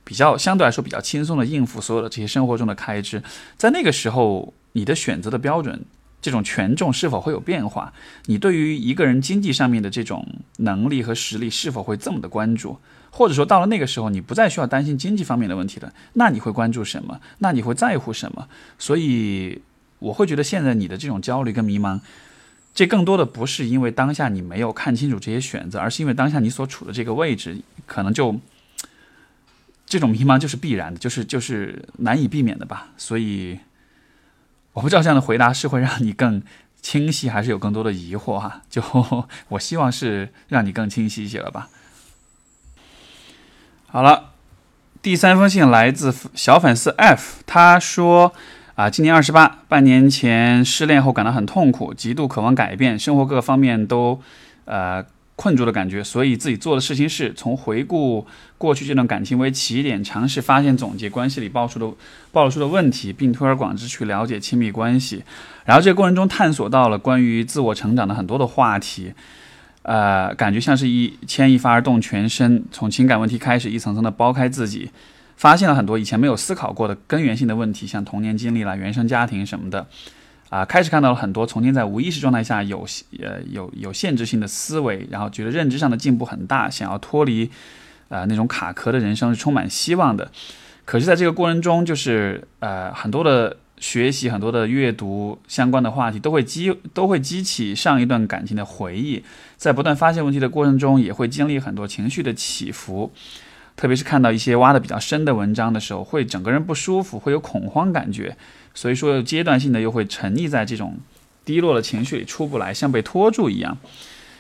[0.04, 3.24] 比较相对来说比较轻松的应付所有的这些生活中的开支。
[3.56, 5.86] 在那个时候，你的选择的标准，
[6.22, 7.94] 这种权重是否会有变化？
[8.26, 12.78] 你对于一个人经济上面的这种能力和实力是否会这么的关注？
[13.12, 17.22] 或者说，到了那个时候，你不再需要担心经济方面的问题了，那你会关注什么？
[17.38, 18.50] 那你会在乎什么？
[18.78, 19.62] 所以。
[20.00, 22.00] 我会觉得现在你的这种焦虑跟迷茫，
[22.74, 28.40] 这更多的不是因为当下你没有看清楚这些选择，而是因为当下你所处的这个位置，可能就
[29.86, 32.90] 这种迷茫就是必然的，就是就是难以避免的吧。
[32.98, 33.60] 所以
[34.74, 36.44] 我不知道这样的回答是会让你更
[36.82, 38.62] 清晰，还是有更多的疑惑哈。
[38.70, 38.84] 就
[39.48, 41.70] 我希望是让你更清晰一些了吧。
[43.88, 44.34] 好了，
[45.02, 48.34] 第三封信来自小粉丝 F，他说。
[48.76, 54.20] 啊，今年二十八，半年前失恋后感到很痛苦，极度渴望改变，生活各个方面都，
[54.66, 55.02] 呃，
[55.38, 56.04] 困住的感觉。
[56.04, 61.90] 所以自己做的事情是从回顾过去这段感情为起点，尝试发现、总结关系里爆出的
[62.34, 65.24] 暴露出的问题，并推而广之去了解亲密关系。
[65.64, 69.14] 然后这个过程中探索到了关于自我成长的很多的话题，
[69.84, 74.92] 呃，感觉像是一牵一发而动全身，从情感问题开始，一层层的剥开自己。
[75.36, 79.86] 发现了很多以前没有思考过的根源性的问题，像童年经历啦、原生家庭什么的，
[80.50, 82.86] 啊，开始看到了很多从前在无意识状态下有
[83.20, 87.50] 呃有有限制性的思维，然后觉得认知上的进步很大，想要脱离，
[88.10, 90.32] 呃那种卡壳的人生是充满希望的。
[90.86, 99.24] 可是，在这个过程中，就是呃很多的学习、很多的阅读相关的话题，都会激都会激起上一段感情的回忆，
[99.58, 103.12] 在不断发现问题的过程中，也会经历很多情绪的起伏。
[103.78, 108.38] 特别是看到一些挖的比较深的文章的时候，会整个人不舒服，会有恐慌感觉，
[108.74, 110.98] 所以说阶段性的又会沉溺在这种
[111.44, 113.78] 低落的情绪里出不来，像被拖住一样。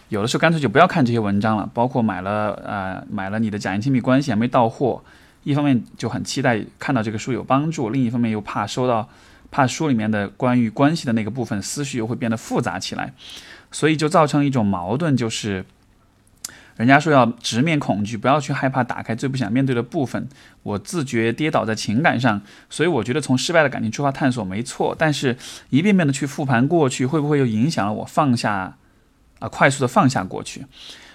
[0.07, 5.03] 有的时候干脆就不要看这些文章了，包括买了呃买了你的假性亲密关系还没到货，
[5.43, 9.09] 一方面就很期待看到这个书有帮助，另一方面又怕收到
[9.51, 13.13] 怕书里面的关于关系的那个部分思绪又会变得复杂起来，
[13.71, 15.65] 所以就造成一种矛盾，就是。
[16.75, 20.27] 人家说要直面恐惧，不要去害怕打开最不想面对的部分。
[20.63, 24.93] 我自觉跌倒在情感上，所以我觉得从失败的感情出发探索没错。
[24.97, 25.37] 但是
[25.69, 28.77] 一遍遍的去复盘过去，会不会又影响了我放下
[29.39, 29.47] 啊？
[29.47, 30.65] 快速的放下过去。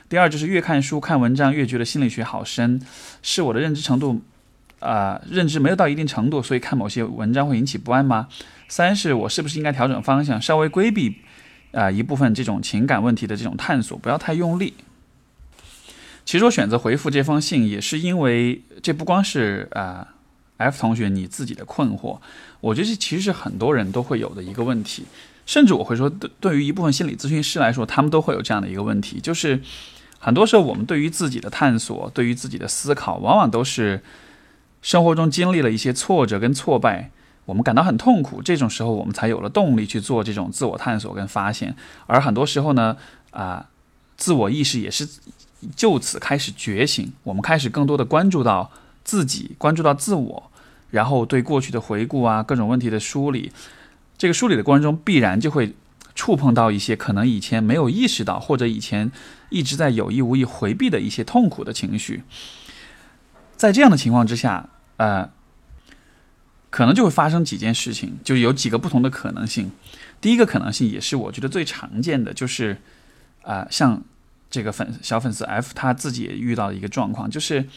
[0.08, 2.80] 第二就是越看书看文章越觉得心理学好深，
[3.22, 4.22] 是我的认知程度
[4.78, 8.28] 啊认知没有到一定程度，所以看某些文章会引起不安吗？
[8.66, 11.18] 三是我是不是应该调整方向，稍微规避
[11.72, 14.72] 啊一部分这种情感问题的这种探索，不要太用力。
[16.30, 20.06] 其实我选择回复这封信，也是因为这不光是啊
[20.58, 22.20] ，F 同学你自己的困惑，
[22.60, 25.04] 我觉得这其实是很多人都会有的一个问题，
[25.44, 29.60] 甚至我会说，对对于一部分心理咨询师来说，他们都会有这样的一个问题，就是
[30.20, 34.00] 很多时候我们对于自己的探索，对于自己的思考，往往都是
[34.82, 37.10] 生活中经历了一些挫折跟挫败，
[37.46, 41.74] 我们感到很痛苦，这种时候我们才有了动力去做这种自我探索跟发现，
[42.06, 42.96] 而很多时候呢，
[43.32, 43.66] 啊，
[44.16, 45.08] 自我意识也是。
[45.76, 48.70] 就此开始觉醒，我们开始更多的关注到
[49.04, 50.50] 自己，关注到自我，
[50.90, 53.52] 然后对过去的回顾啊，各种问题的梳理。
[54.16, 55.74] 这个梳理的过程中，必然就会
[56.14, 59.12] 触碰到一些可能以前没有意识到，或者以前
[59.50, 62.22] 一直在有意无意回避的一些痛苦的情绪。
[63.56, 65.30] 在这样的情况之下，呃，
[66.70, 69.70] 可能就会发生几件事情，就有几个不同的可能性。
[70.20, 72.78] 第一个可能性也是我觉得最常见的，就是
[73.42, 74.02] 啊，像。
[74.50, 77.68] 这个粉小粉丝 F 他自己也遇到了一个状况，就是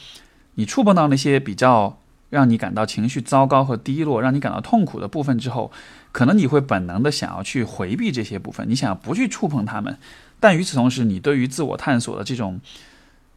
[0.55, 1.99] 你触碰到那些比较
[2.31, 5.71] 让你感到情绪糟糕和低落、让你感到痛苦的部分之后，
[6.11, 9.97] 可能你会本能的想要去回避这些部分，你想要不去触碰他们。
[10.39, 12.59] 但与此同时，你对于自我探索的这种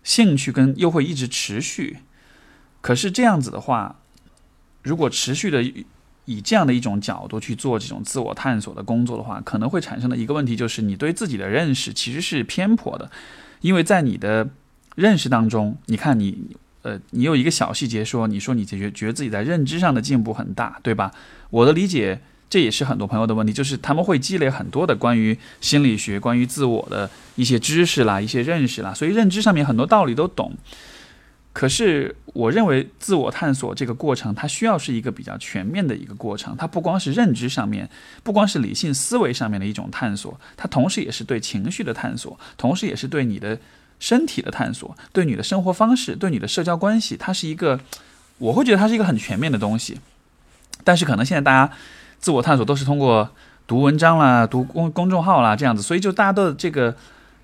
[0.03, 1.99] 兴趣跟又会一直持续。
[2.81, 3.97] 可是这样子的话，
[4.83, 5.63] 如果持续的。
[6.27, 13.11] 以这样的一种角度去做这种自我探索的工作的话，可能会产生的一个问题就是，你对自己的认识其实是偏颇的，
[13.61, 14.49] 因为在你的
[14.97, 21.13] 认识当中，你看你，呃，你有一个小细节说，你说你觉觉得自己在认知上的进步很大，对吧？
[21.51, 30.53] 我的理解，这也是很多朋友的问题，就是他们会积累很多的关于心理学、关于自我的一些知识啦、一些认识啦，所以认知上面很多道理都懂。
[31.59, 36.55] 可是，我认为自我探索这个过程，它需要是一个比较全面的一个过程。
[36.55, 37.89] 它不光是认知上面，
[38.23, 43.59] 不光是理性思维上面的一种探索，它同时也是对情绪的探索，同时也是对你的
[43.99, 47.17] 身体的探索，对你的生活方式，对你的社交关系。
[47.17, 47.81] 它是一个，
[48.37, 49.99] 我会觉得它是一个很全面的东西。
[50.85, 51.73] 但是，可能现在大家
[52.19, 53.31] 自我探索都是通过
[53.67, 56.95] 读文章啦、读公公众号啦这样子，所以就大家的这个。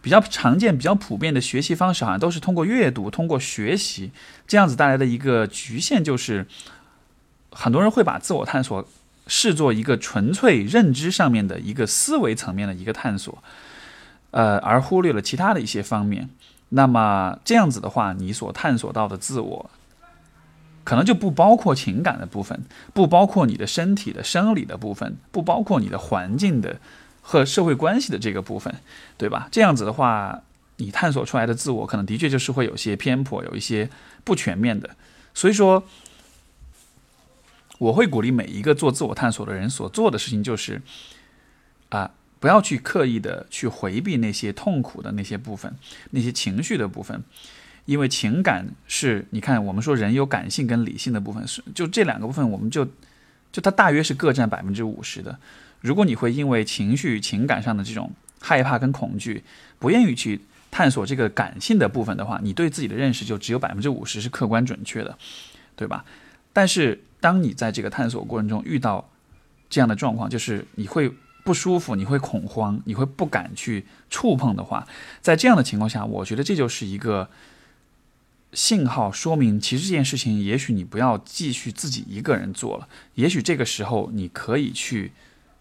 [0.02, 4.10] 比较常见、比较普遍的学习方式，好像都是通过阅读、通过学习
[4.48, 6.44] 这样子带来的一个局限，就是
[7.52, 8.86] 很多人会把自我探索
[9.28, 13.42] 视作一个纯粹认知上面的一个思维层面的一个探索，
[14.32, 16.28] 呃，而忽略了其他的一些方面。
[16.70, 19.70] 那么这样子的话，你所探索到的自我，
[20.82, 26.80] 可能就不包括情感的部分，不包括你的身体的生理的部分，不包括你的环境的。
[27.24, 28.74] 和社会关系的这个部分，
[29.16, 29.48] 对吧？
[29.50, 30.42] 这样子的话，
[30.76, 33.88] 你探索出来的自我可能的确就是会有些偏颇，有一些
[34.24, 34.90] 不全面的。
[35.32, 35.84] 所以说，
[37.78, 40.82] 我会鼓励每一个做自我探索的人所做的事情就是，
[41.88, 45.74] 啊，不要去刻意的去回避那些痛苦的那些部分，
[46.10, 47.22] 那些情绪的部分，
[47.86, 52.84] 因为情感是你看，我们说人有感性跟理性的部分，是就这两个部分，我们就
[53.52, 55.38] 就它大约是各占百分之五十的。
[55.82, 59.44] 如果你会因为情绪、情感上的这种害怕跟恐惧，
[59.78, 60.40] 不愿意去
[60.70, 65.18] 探索这个感性的部分的话，你对自己的认识就只有百分之五十是客观准确的，
[65.76, 66.04] 对吧？
[66.52, 69.10] 但是当你在这个探索过程中遇到
[69.68, 71.12] 这样的状况，就是你会
[71.44, 74.86] 不舒服，你会恐慌，你会不敢去触碰的话，
[75.20, 77.28] 在这样的情况下，我觉得这就是一个
[78.52, 85.12] 信号，说明其实这件事情也许你不要继续自己一个人做了，也许这个时候你可以去。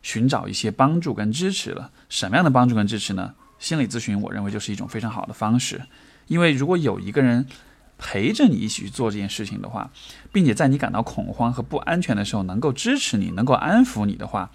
[0.02, 3.34] 寻找一些帮助跟支持了，什么样的帮助跟支持呢？
[3.60, 5.84] 心理咨询，我认为就是一种非常好的方式，
[6.28, 7.45] 因为如果有一个人
[7.97, 9.91] 陪着你一起去做这件事情的话，
[10.32, 14.49] 并且在你感到恐慌和不安全的时候能够支持你，能够安抚你的话，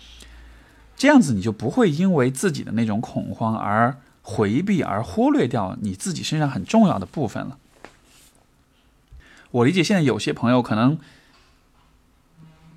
[0.97, 7.59] 这样子你就不会因为自己的那种恐慌而回避而忽略掉你自己身上很重要的部分了。
[9.53, 10.99] 我理解现在有些朋友可能。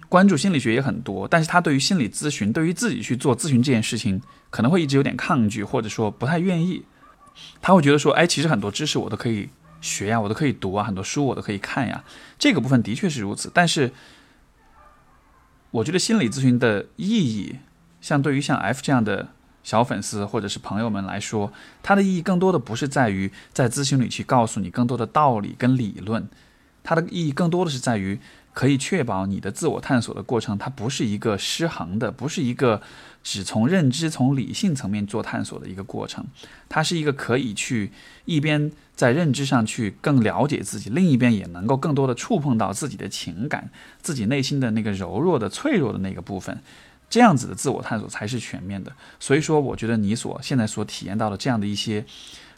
[0.09, 6.83] 关注心理学也很多，但是他对于心理咨询，对于自己去做咨询这件事情，可能会一直有点抗拒，或者说不太愿意。
[7.61, 9.49] 他会觉得说，哎，其实很多知识我都可以
[9.79, 12.03] 学呀，我都可以读啊，很多书我都可以看呀。
[12.37, 13.93] 这个部分的确是如此，但是
[15.71, 17.57] 我觉得心理咨询的意义，
[18.01, 19.29] 像对于像 F 这样的
[19.63, 21.53] 小粉丝或者是朋友们来说，
[21.83, 26.27] 它的意义更多的不是在于在咨询里去告诉你更多的道理跟理论，
[26.83, 28.19] 它的意义更多的是在于
[28.53, 32.81] 可以确保你的自我探索的过程，它不是一个失衡的，不是一个
[33.23, 36.25] 只从认知、从理性层面做探索的一个过程，
[36.67, 37.91] 它是一个可以去
[38.25, 43.69] 一边在认知上去更了解自己，另一边也能够更多的触碰到自己的情感、
[44.01, 46.59] 自己内心的那个柔弱的、脆弱的那个部分。
[47.09, 52.05] 这样子的自我探索才是全面的，所以说，我觉得你所现在所体验到的这样的一些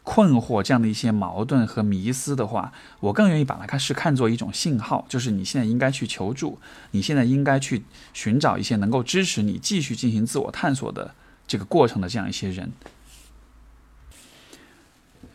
[0.04, 6.60] 困惑、这样的一些矛盾和迷思的话，我更愿意把它看是看作一种信号，就是你现在应该去求助，
[6.92, 7.84] 你现在应该去
[8.14, 11.14] 寻找一些能够支持你继续进行自我探索的
[11.48, 12.72] 这个过程的这样一些人。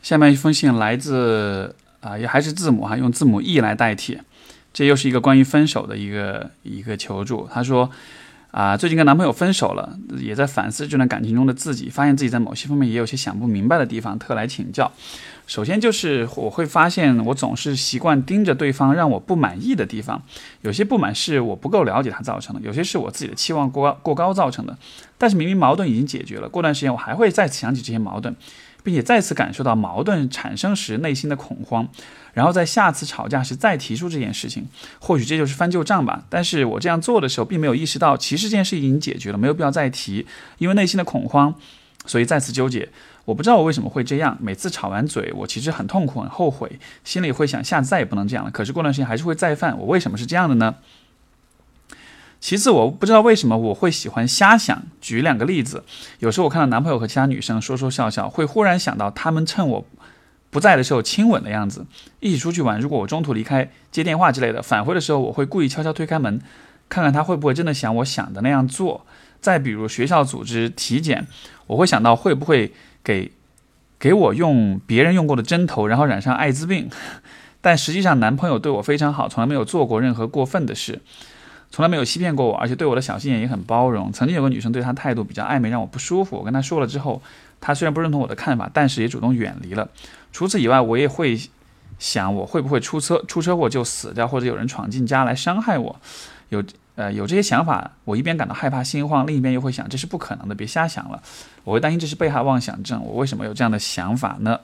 [0.03, 4.21] 下面一封信来自啊，也还是字母哈，用字母 E 来代替，
[4.73, 7.91] 这又是一个关于分手的一个一个求助，他说。
[8.57, 14.91] 啊，最近跟男朋友分手了，也在反思这段感情中的自己，发现自己在某些方面也有些想不明白的地方，特来请教。
[15.47, 20.23] 首先就是我会发现，我总是习惯盯着对方让我不满意的地方，
[20.63, 24.75] 有些不满是我不够了解他造成的，有些是我自己的期望过过高造成的。
[25.19, 28.35] 但是明明矛盾已经解决了，过段时间我还会再次想起这些矛盾。
[28.87, 31.89] 并且再次感受到矛盾产生时内心的恐慌，
[32.35, 34.69] 然后在下次吵架时再提出这件事情，
[35.01, 36.23] 或许这就是翻旧账吧。
[36.31, 40.25] 但是我这样做的时候，并没有意识到其实这件事已经解决了，没有必要再提。
[40.59, 41.53] 因为内心的恐慌，
[42.07, 42.89] 所以再次纠结。
[43.25, 44.39] 我不知道我为什么会这样。
[44.41, 48.53] 每次吵完嘴，我其实很痛苦、很后悔，心里会想下次再也不能这样了。
[48.53, 49.77] 可是过段时间还是会再犯。
[49.77, 50.77] 我为什么是这样的呢？
[52.47, 54.81] 其次，我不知道为什么我会喜欢瞎想。
[55.01, 55.83] 举两个例子，
[56.21, 59.85] 有时候我看到男朋友和其他女生说说笑笑，会忽然想到他们趁我
[60.49, 61.85] 不在的时候亲吻的样子。
[62.21, 66.41] 一起出去玩，如果我中途离开接电话之类的，返回的时候我会故意悄悄推开门，
[66.89, 69.05] 看看他会不会真的像我想的那样做。
[69.41, 71.27] 再比如学校组织体检，
[71.67, 72.73] 我会想到会不会
[73.03, 73.33] 给
[73.99, 76.89] 给我用别人用过的针头，然后染上艾滋病。
[77.61, 81.01] 但实际上，男朋友对我非常好，从来没有做过任何过分的事。
[81.71, 84.11] 从来没有欺骗过我，而且对我的小心眼也很包容。
[84.11, 86.37] 曾经有个女生对他态度比较暧昧，让我不舒服。
[86.37, 87.21] 我跟他说了之后，
[87.61, 89.89] 他虽然不认同我的看法，但是也主动远离了。
[90.33, 91.39] 除此以外，我也会
[91.99, 96.01] 想我会不会出车出车祸就死掉，或者有人闯进家来伤害我。
[96.49, 96.65] 有
[96.95, 101.21] 呃有这些想法，我一边感到害怕心慌，另一边又会想这是不可能的，别瞎想了。
[101.65, 103.05] 我会担心这是被害妄想症。
[103.05, 104.61] 我为什么有这样的想法呢？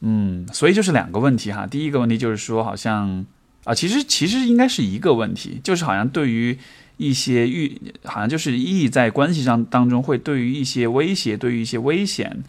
[0.00, 1.66] 嗯，所以就是两个问题哈。
[1.66, 3.24] 第一个问题就是说，好像。
[3.64, 6.58] 啊，其实其实应该是一个问题，就是好像对于
[6.96, 12.42] 一些遇，好像就是意在关系上当中会对于一些威胁，对于一些危险，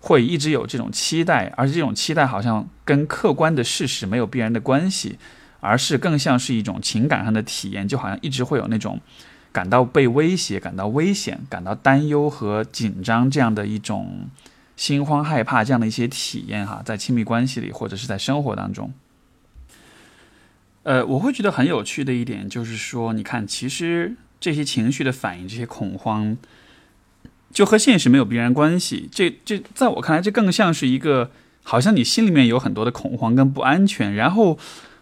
[0.00, 5.18] 会一直有这种期待，而且这种期待好像跟客观的事实没有必然的关系，
[5.60, 8.98] 而是更像是一种情感上的体验，就好像一直会有那种
[9.52, 14.28] 感到被威胁、感到危险、感到担忧和紧张这样的一种
[14.74, 18.92] 心慌害怕这样的一些体验哈，在亲密关系里或者是在生活当中。
[20.86, 26.36] 呃，我会觉得很有趣的一点就是说，你看，其实这些情绪的反应，这些恐慌，
[27.52, 29.08] 就和现实没有必然关系。
[29.10, 31.32] 这这，在我看来，这更像是一个，
[31.64, 34.56] 好像你心里面有很多的恐慌跟不安全，然后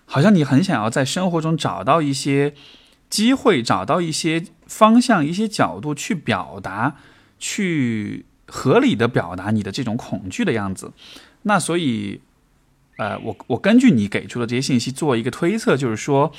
[0.07, 2.55] 好像你很想要在生活中找到一些
[3.11, 6.97] 机会，找到一些方向、一些角度去表达，
[7.39, 10.95] 去合理的表达你的这种恐惧的样子。
[11.43, 12.23] 那所以。
[12.97, 16.33] 呃，我我根据你给出的这些信息做一个推测，就是说，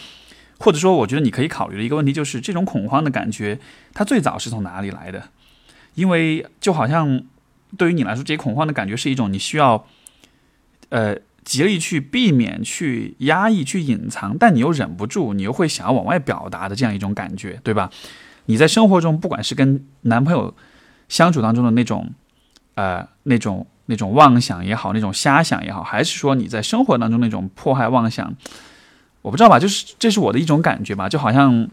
[0.57, 3.59] 或者说，我觉得你可以考虑的一个问题就是，这种恐慌的感觉，
[3.93, 5.29] 它最早是从哪里来的？
[5.95, 7.23] 因为就好像
[7.77, 9.85] 对于你来说，这些恐慌的感觉是一种你需要，
[10.87, 17.89] 呃，极力去避免、去压抑、去隐藏，但你又忍不住，你又会想要往外表达的这样一种感觉，对吧？
[18.45, 20.55] 你在生活中，不管是跟男朋友
[21.09, 22.13] 相处当中的那种，
[22.75, 23.67] 呃，那种。
[23.87, 28.33] 那种妄想也好，那种瞎想也好，还是说你在生活当中那种迫害妄想，
[29.21, 31.69] 我不知道吧，就是这是我的一种感觉吧，就好像，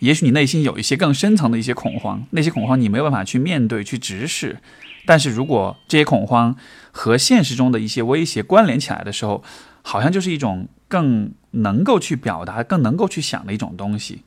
[0.00, 4.58] 也许你内心有一些更深层的一些恐慌，那些恐慌你没有办法去面对、去直视，
[5.06, 6.56] 但是如果这些恐慌
[6.90, 9.44] 和现实中的一些威胁关联起来的时候，
[9.82, 14.22] 好像就是一种更能够去表达、更能够去想的一种东西，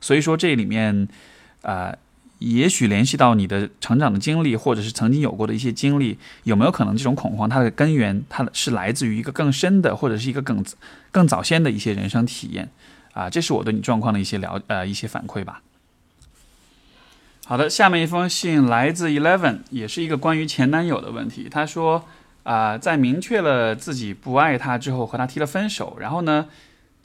[0.00, 1.06] 所以说这里面，
[1.62, 1.94] 啊。
[2.38, 10.62] 也许联系到你的成长的经历，或者是曾经有过的一些经历，有没有可能这种恐慌它的根源，它是来自于一个更深的，或者是一个更
[11.10, 12.68] 更早先的一些人生体验
[13.12, 13.30] 啊？
[13.30, 15.62] 这是我对你状况的一些了呃一些反馈吧。
[17.46, 21.48] 好的，下面一封信来自 Eleven，也是一个关于前男友的问题。
[21.50, 22.04] 他说
[22.42, 26.46] 啊，在明确了自己不爱他之后，和他提了分手，然后呢？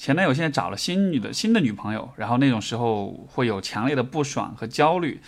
[0.02, 5.22] 前男友现在找了新女的新的女朋友，然后那种时候会有强烈的不爽和焦虑，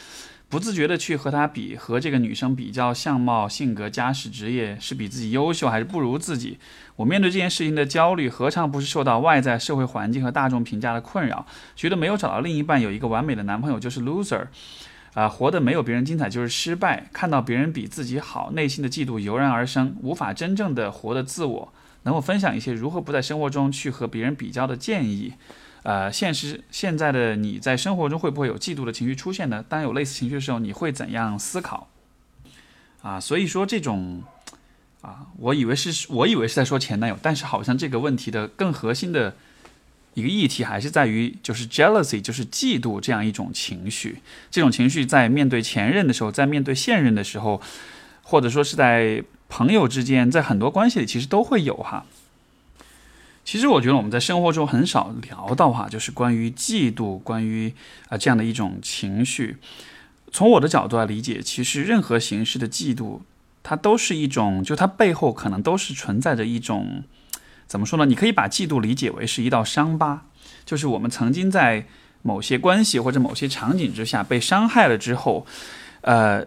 [0.50, 6.58] 不自觉的去和她比，和这个女生比较相貌、性格、家世、职业是比自己优秀还是不如自己。
[6.96, 11.46] 我面对这件事情的焦虑，何尝不是受到外在社会环境和大众评价的困扰？
[11.76, 14.48] 觉得没有找到另一半，有一个完美的男朋友就是 loser，
[15.14, 17.08] 啊，活得没有别人精彩就是失败。
[17.14, 21.74] 看到别人比自己好，内心的嫉妒油然而生，无法真正的活得自我。
[22.04, 25.34] 能否分享一些如何不在生活中去和别人比较的建议？
[25.84, 29.66] 呃，现实现在的你在生活中会不会有嫉妒的情绪出现呢？
[29.68, 31.90] 当有类似情绪的时候，你会怎样思考？
[33.02, 34.24] 啊，所以说这种，
[35.02, 39.36] 啊，我以为是我以为是在说前男友，但是好像这个问题的更核心的
[40.14, 44.22] 一个议题还是在于就是 jealousy，就是嫉妒这样一种情绪。
[44.50, 47.62] 这种情绪在面对前任的时候，在面对现任的时候，
[48.22, 49.22] 或者说是在。
[49.56, 52.06] 朋友之间，在很多关系里，其实都会有哈。
[53.46, 57.72] 其实我觉得我们在生活中很少聊到哈，就是关于嫉妒，关于
[58.10, 59.58] 啊这样的一种情绪。
[60.32, 63.20] 从我的角度来理解，其实任何形式的嫉妒，
[63.62, 67.04] 它都是一种，就它背后可能都是存在着一种，
[67.68, 68.08] 怎么说呢？
[68.08, 70.26] 你可以把嫉妒理解为是一道伤疤，
[70.66, 71.86] 就是我们曾经在
[72.24, 75.46] 某些关系或者某些场景之下被伤害了之后，
[76.02, 76.44] 呃，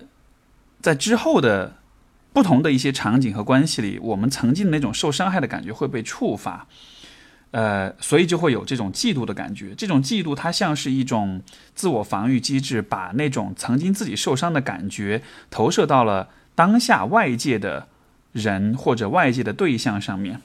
[0.82, 1.76] 在之后的。
[2.36, 6.66] 不同的一些场景和关系里，我们曾经的那种受伤害的感觉会被触发，
[7.52, 9.74] 呃，所以就会有这种嫉妒的感觉。
[9.74, 11.40] 这种嫉妒它像是一种
[11.74, 17.88] 自我防御机制，把那种曾经自己受伤的感觉投射到了当下外界的
[18.32, 20.42] 人或者外界的对象上面。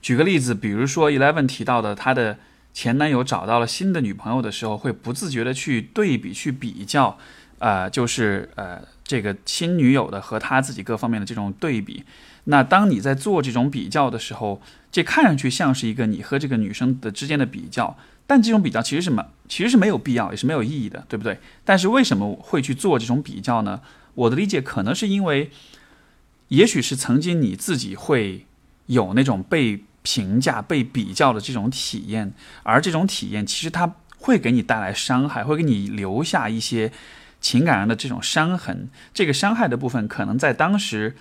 [0.00, 2.38] 举个例子，比如说 Eleven 提到的，她的
[2.72, 7.18] 前男友找到了新的女朋友的时候，会不自觉的去对比、去比较，
[7.58, 8.93] 呃，就是呃。
[9.04, 12.04] 这个新女友的和他自己各方面的这种对比，
[12.44, 21.38] 那当你在做这种比较的时候，这看上去像是一个你和这个女生的之间的比较，但这种比较其实是没，其实是没有必要，也是没有意义的，对不对？
[21.66, 23.82] 但是为什么会去做这种比较呢？
[24.14, 25.50] 我的理解可能是因为，
[26.48, 28.46] 也许是曾经你自己会
[28.86, 32.32] 有那种被评价、被比较的这种体验，
[32.62, 36.90] 而这种体验其实它会给你带来伤害，会给你留下一些。
[37.44, 41.14] 情感上的这种伤痕，这个伤害的部分，可能在当时，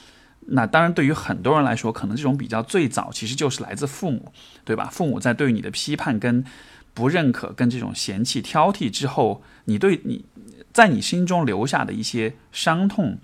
[0.47, 4.31] 那当然对于很多人来说，可能这种比较最早其实就是来自父母，
[4.63, 4.87] 对吧？
[4.89, 6.45] 父母在对你的批判、跟
[6.93, 10.23] 不认可、跟这种嫌弃、挑剔之后，你对你
[10.71, 13.17] 在你心中留下的一些伤痛，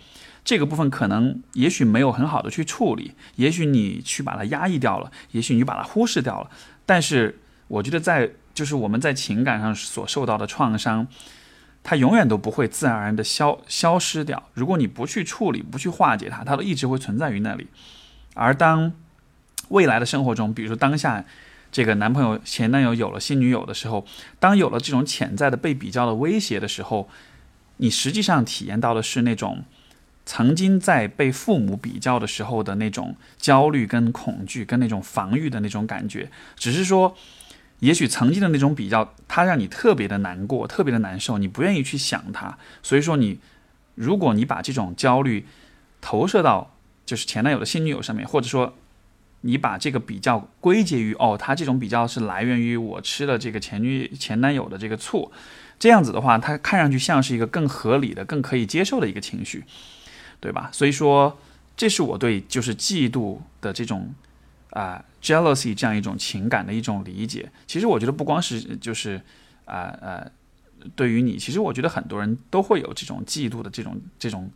[0.43, 6.51] 这个部分可能也许没有很好的去处理，也许你去把它压抑掉了，也许你把它忽视掉了。
[6.85, 7.39] 但是
[7.69, 11.07] 我觉得，在就是我们在情感上所受到的创伤。
[11.81, 14.43] 它永远都不会自然而然的消消失掉。
[14.53, 17.67] 如果你不去处理、不去化解它，它都一直会存在于那里。
[18.35, 18.91] 而当
[19.69, 21.23] 未来的生活中，比如说当下
[21.71, 24.05] 这个男朋友、前男友有了新女友的时候，
[24.39, 27.09] 当有了这种潜在的被比较的威胁的时候，
[27.77, 29.63] 你实际上体验到的是那种
[30.25, 37.15] 曾经在被父母比较的时候的那种焦虑、跟恐惧、跟那种防御的那种感觉，只是说。
[37.79, 42.57] 也许曾经的那种比较，它让你特别的难过，特别的难受，你不愿意去想它。
[42.83, 43.39] 所以说，你
[43.95, 45.45] 如果你把这种焦虑
[46.01, 46.75] 投射到
[47.05, 48.75] 就是前男友的新女友上面，或者说
[49.41, 55.31] 你把这个比较归结于哦，他这种比较是来源于我吃了这个前女前男友的这个醋，
[55.79, 59.63] 这样子的话，它看上去像是一个更合理的、更可以接受的一个情绪，
[60.41, 60.69] 对吧？
[60.73, 61.39] 所以说，
[61.77, 64.13] 这是我对就是嫉妒的这种。
[64.71, 69.19] 啊，jealousy 这样一种情感的一种理解，其实我觉得不光是就是
[69.65, 70.31] 啊呃，
[70.95, 74.51] 对于你，其实我觉得很多人都会有这种嫉妒的这种这种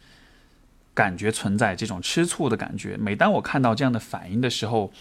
[0.94, 2.96] 感觉存在，这种吃醋的感觉。
[2.98, 4.94] 每当我看到这样的反应的时候，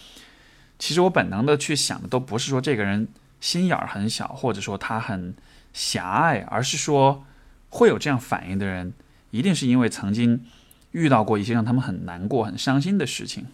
[0.79, 3.07] 其实我本能的去想的都不是说这个人
[3.39, 5.35] 心眼儿很小，或者说他很
[5.73, 7.23] 狭隘，而是说
[7.69, 8.91] 会有这样反应的人，
[9.29, 10.43] 一定是因为曾经
[10.91, 13.45] 遇到过一些让他们很难过、很伤心的事情。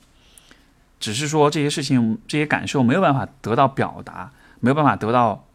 [1.00, 5.46] 只是说这些事情、这些感受没有办法得到表达，没有办法得到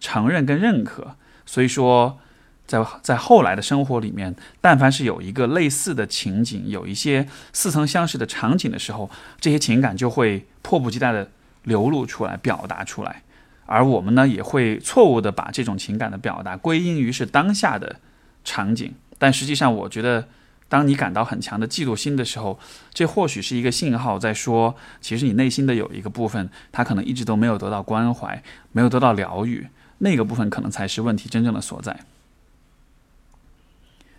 [0.00, 1.14] 承认跟认可，
[1.46, 2.18] 所以说，
[2.66, 9.08] 在在后来的生活里面，但凡是有一个类似的情景，有一些似曾相识的场景的时候，
[9.40, 11.30] 这些情感就会迫不及待的
[11.62, 13.22] 流露出来、表达出来，
[13.66, 18.00] 而我们呢，也会错误的把这种情感的表达归因于是当下的
[18.42, 20.26] 场景，但实际上，我觉得。
[20.72, 22.58] 当你感到很强的嫉妒心的时候，
[22.94, 28.42] 这或许是一个信号，在说，其实你内心的有一个部分，他可能一直都没有得到关怀，
[28.72, 29.68] 没有得到疗愈，
[29.98, 32.00] 那个部分可能才是问题真正的所在。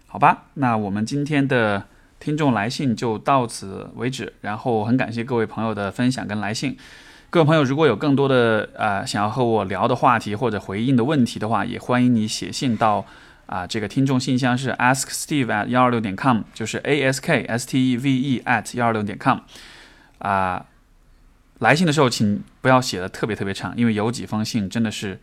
[0.06, 1.88] 好吧，那我们今天的
[2.20, 6.78] 听众来信就到此为止，然后很感谢各位朋友的分享跟来信。
[7.32, 13.08] 各位朋友，如果有更多的啊想要和我聊的话题或者回应的问题的话，也欢迎你写信到
[13.46, 19.40] 啊这个听众信箱是 asksteve at 幺二六点 com，就是 a s k s t e v e at 幺二六点 com
[20.20, 20.66] 啊。
[21.60, 25.18] 来信的时候，请不要写的特别特别长，因为有几封信真的是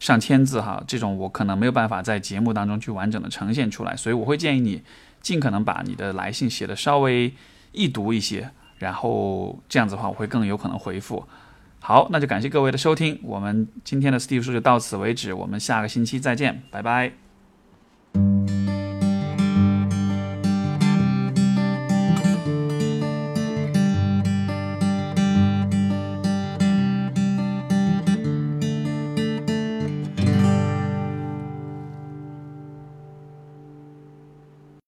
[0.00, 4.82] 上千字哈，这种我可能没有办法在节目当中去完整的呈现出来，所以我会建议你
[5.20, 7.32] 尽可能把你的来信写的稍微
[7.70, 11.24] 易读一些，然后这样子的话，我会更有可能回复。
[11.78, 17.23] 好，那就感谢各位的收听，我们今天的 Steve 说就到此为止，我们下个星期再见，拜拜。
[18.14, 18.53] Thank you.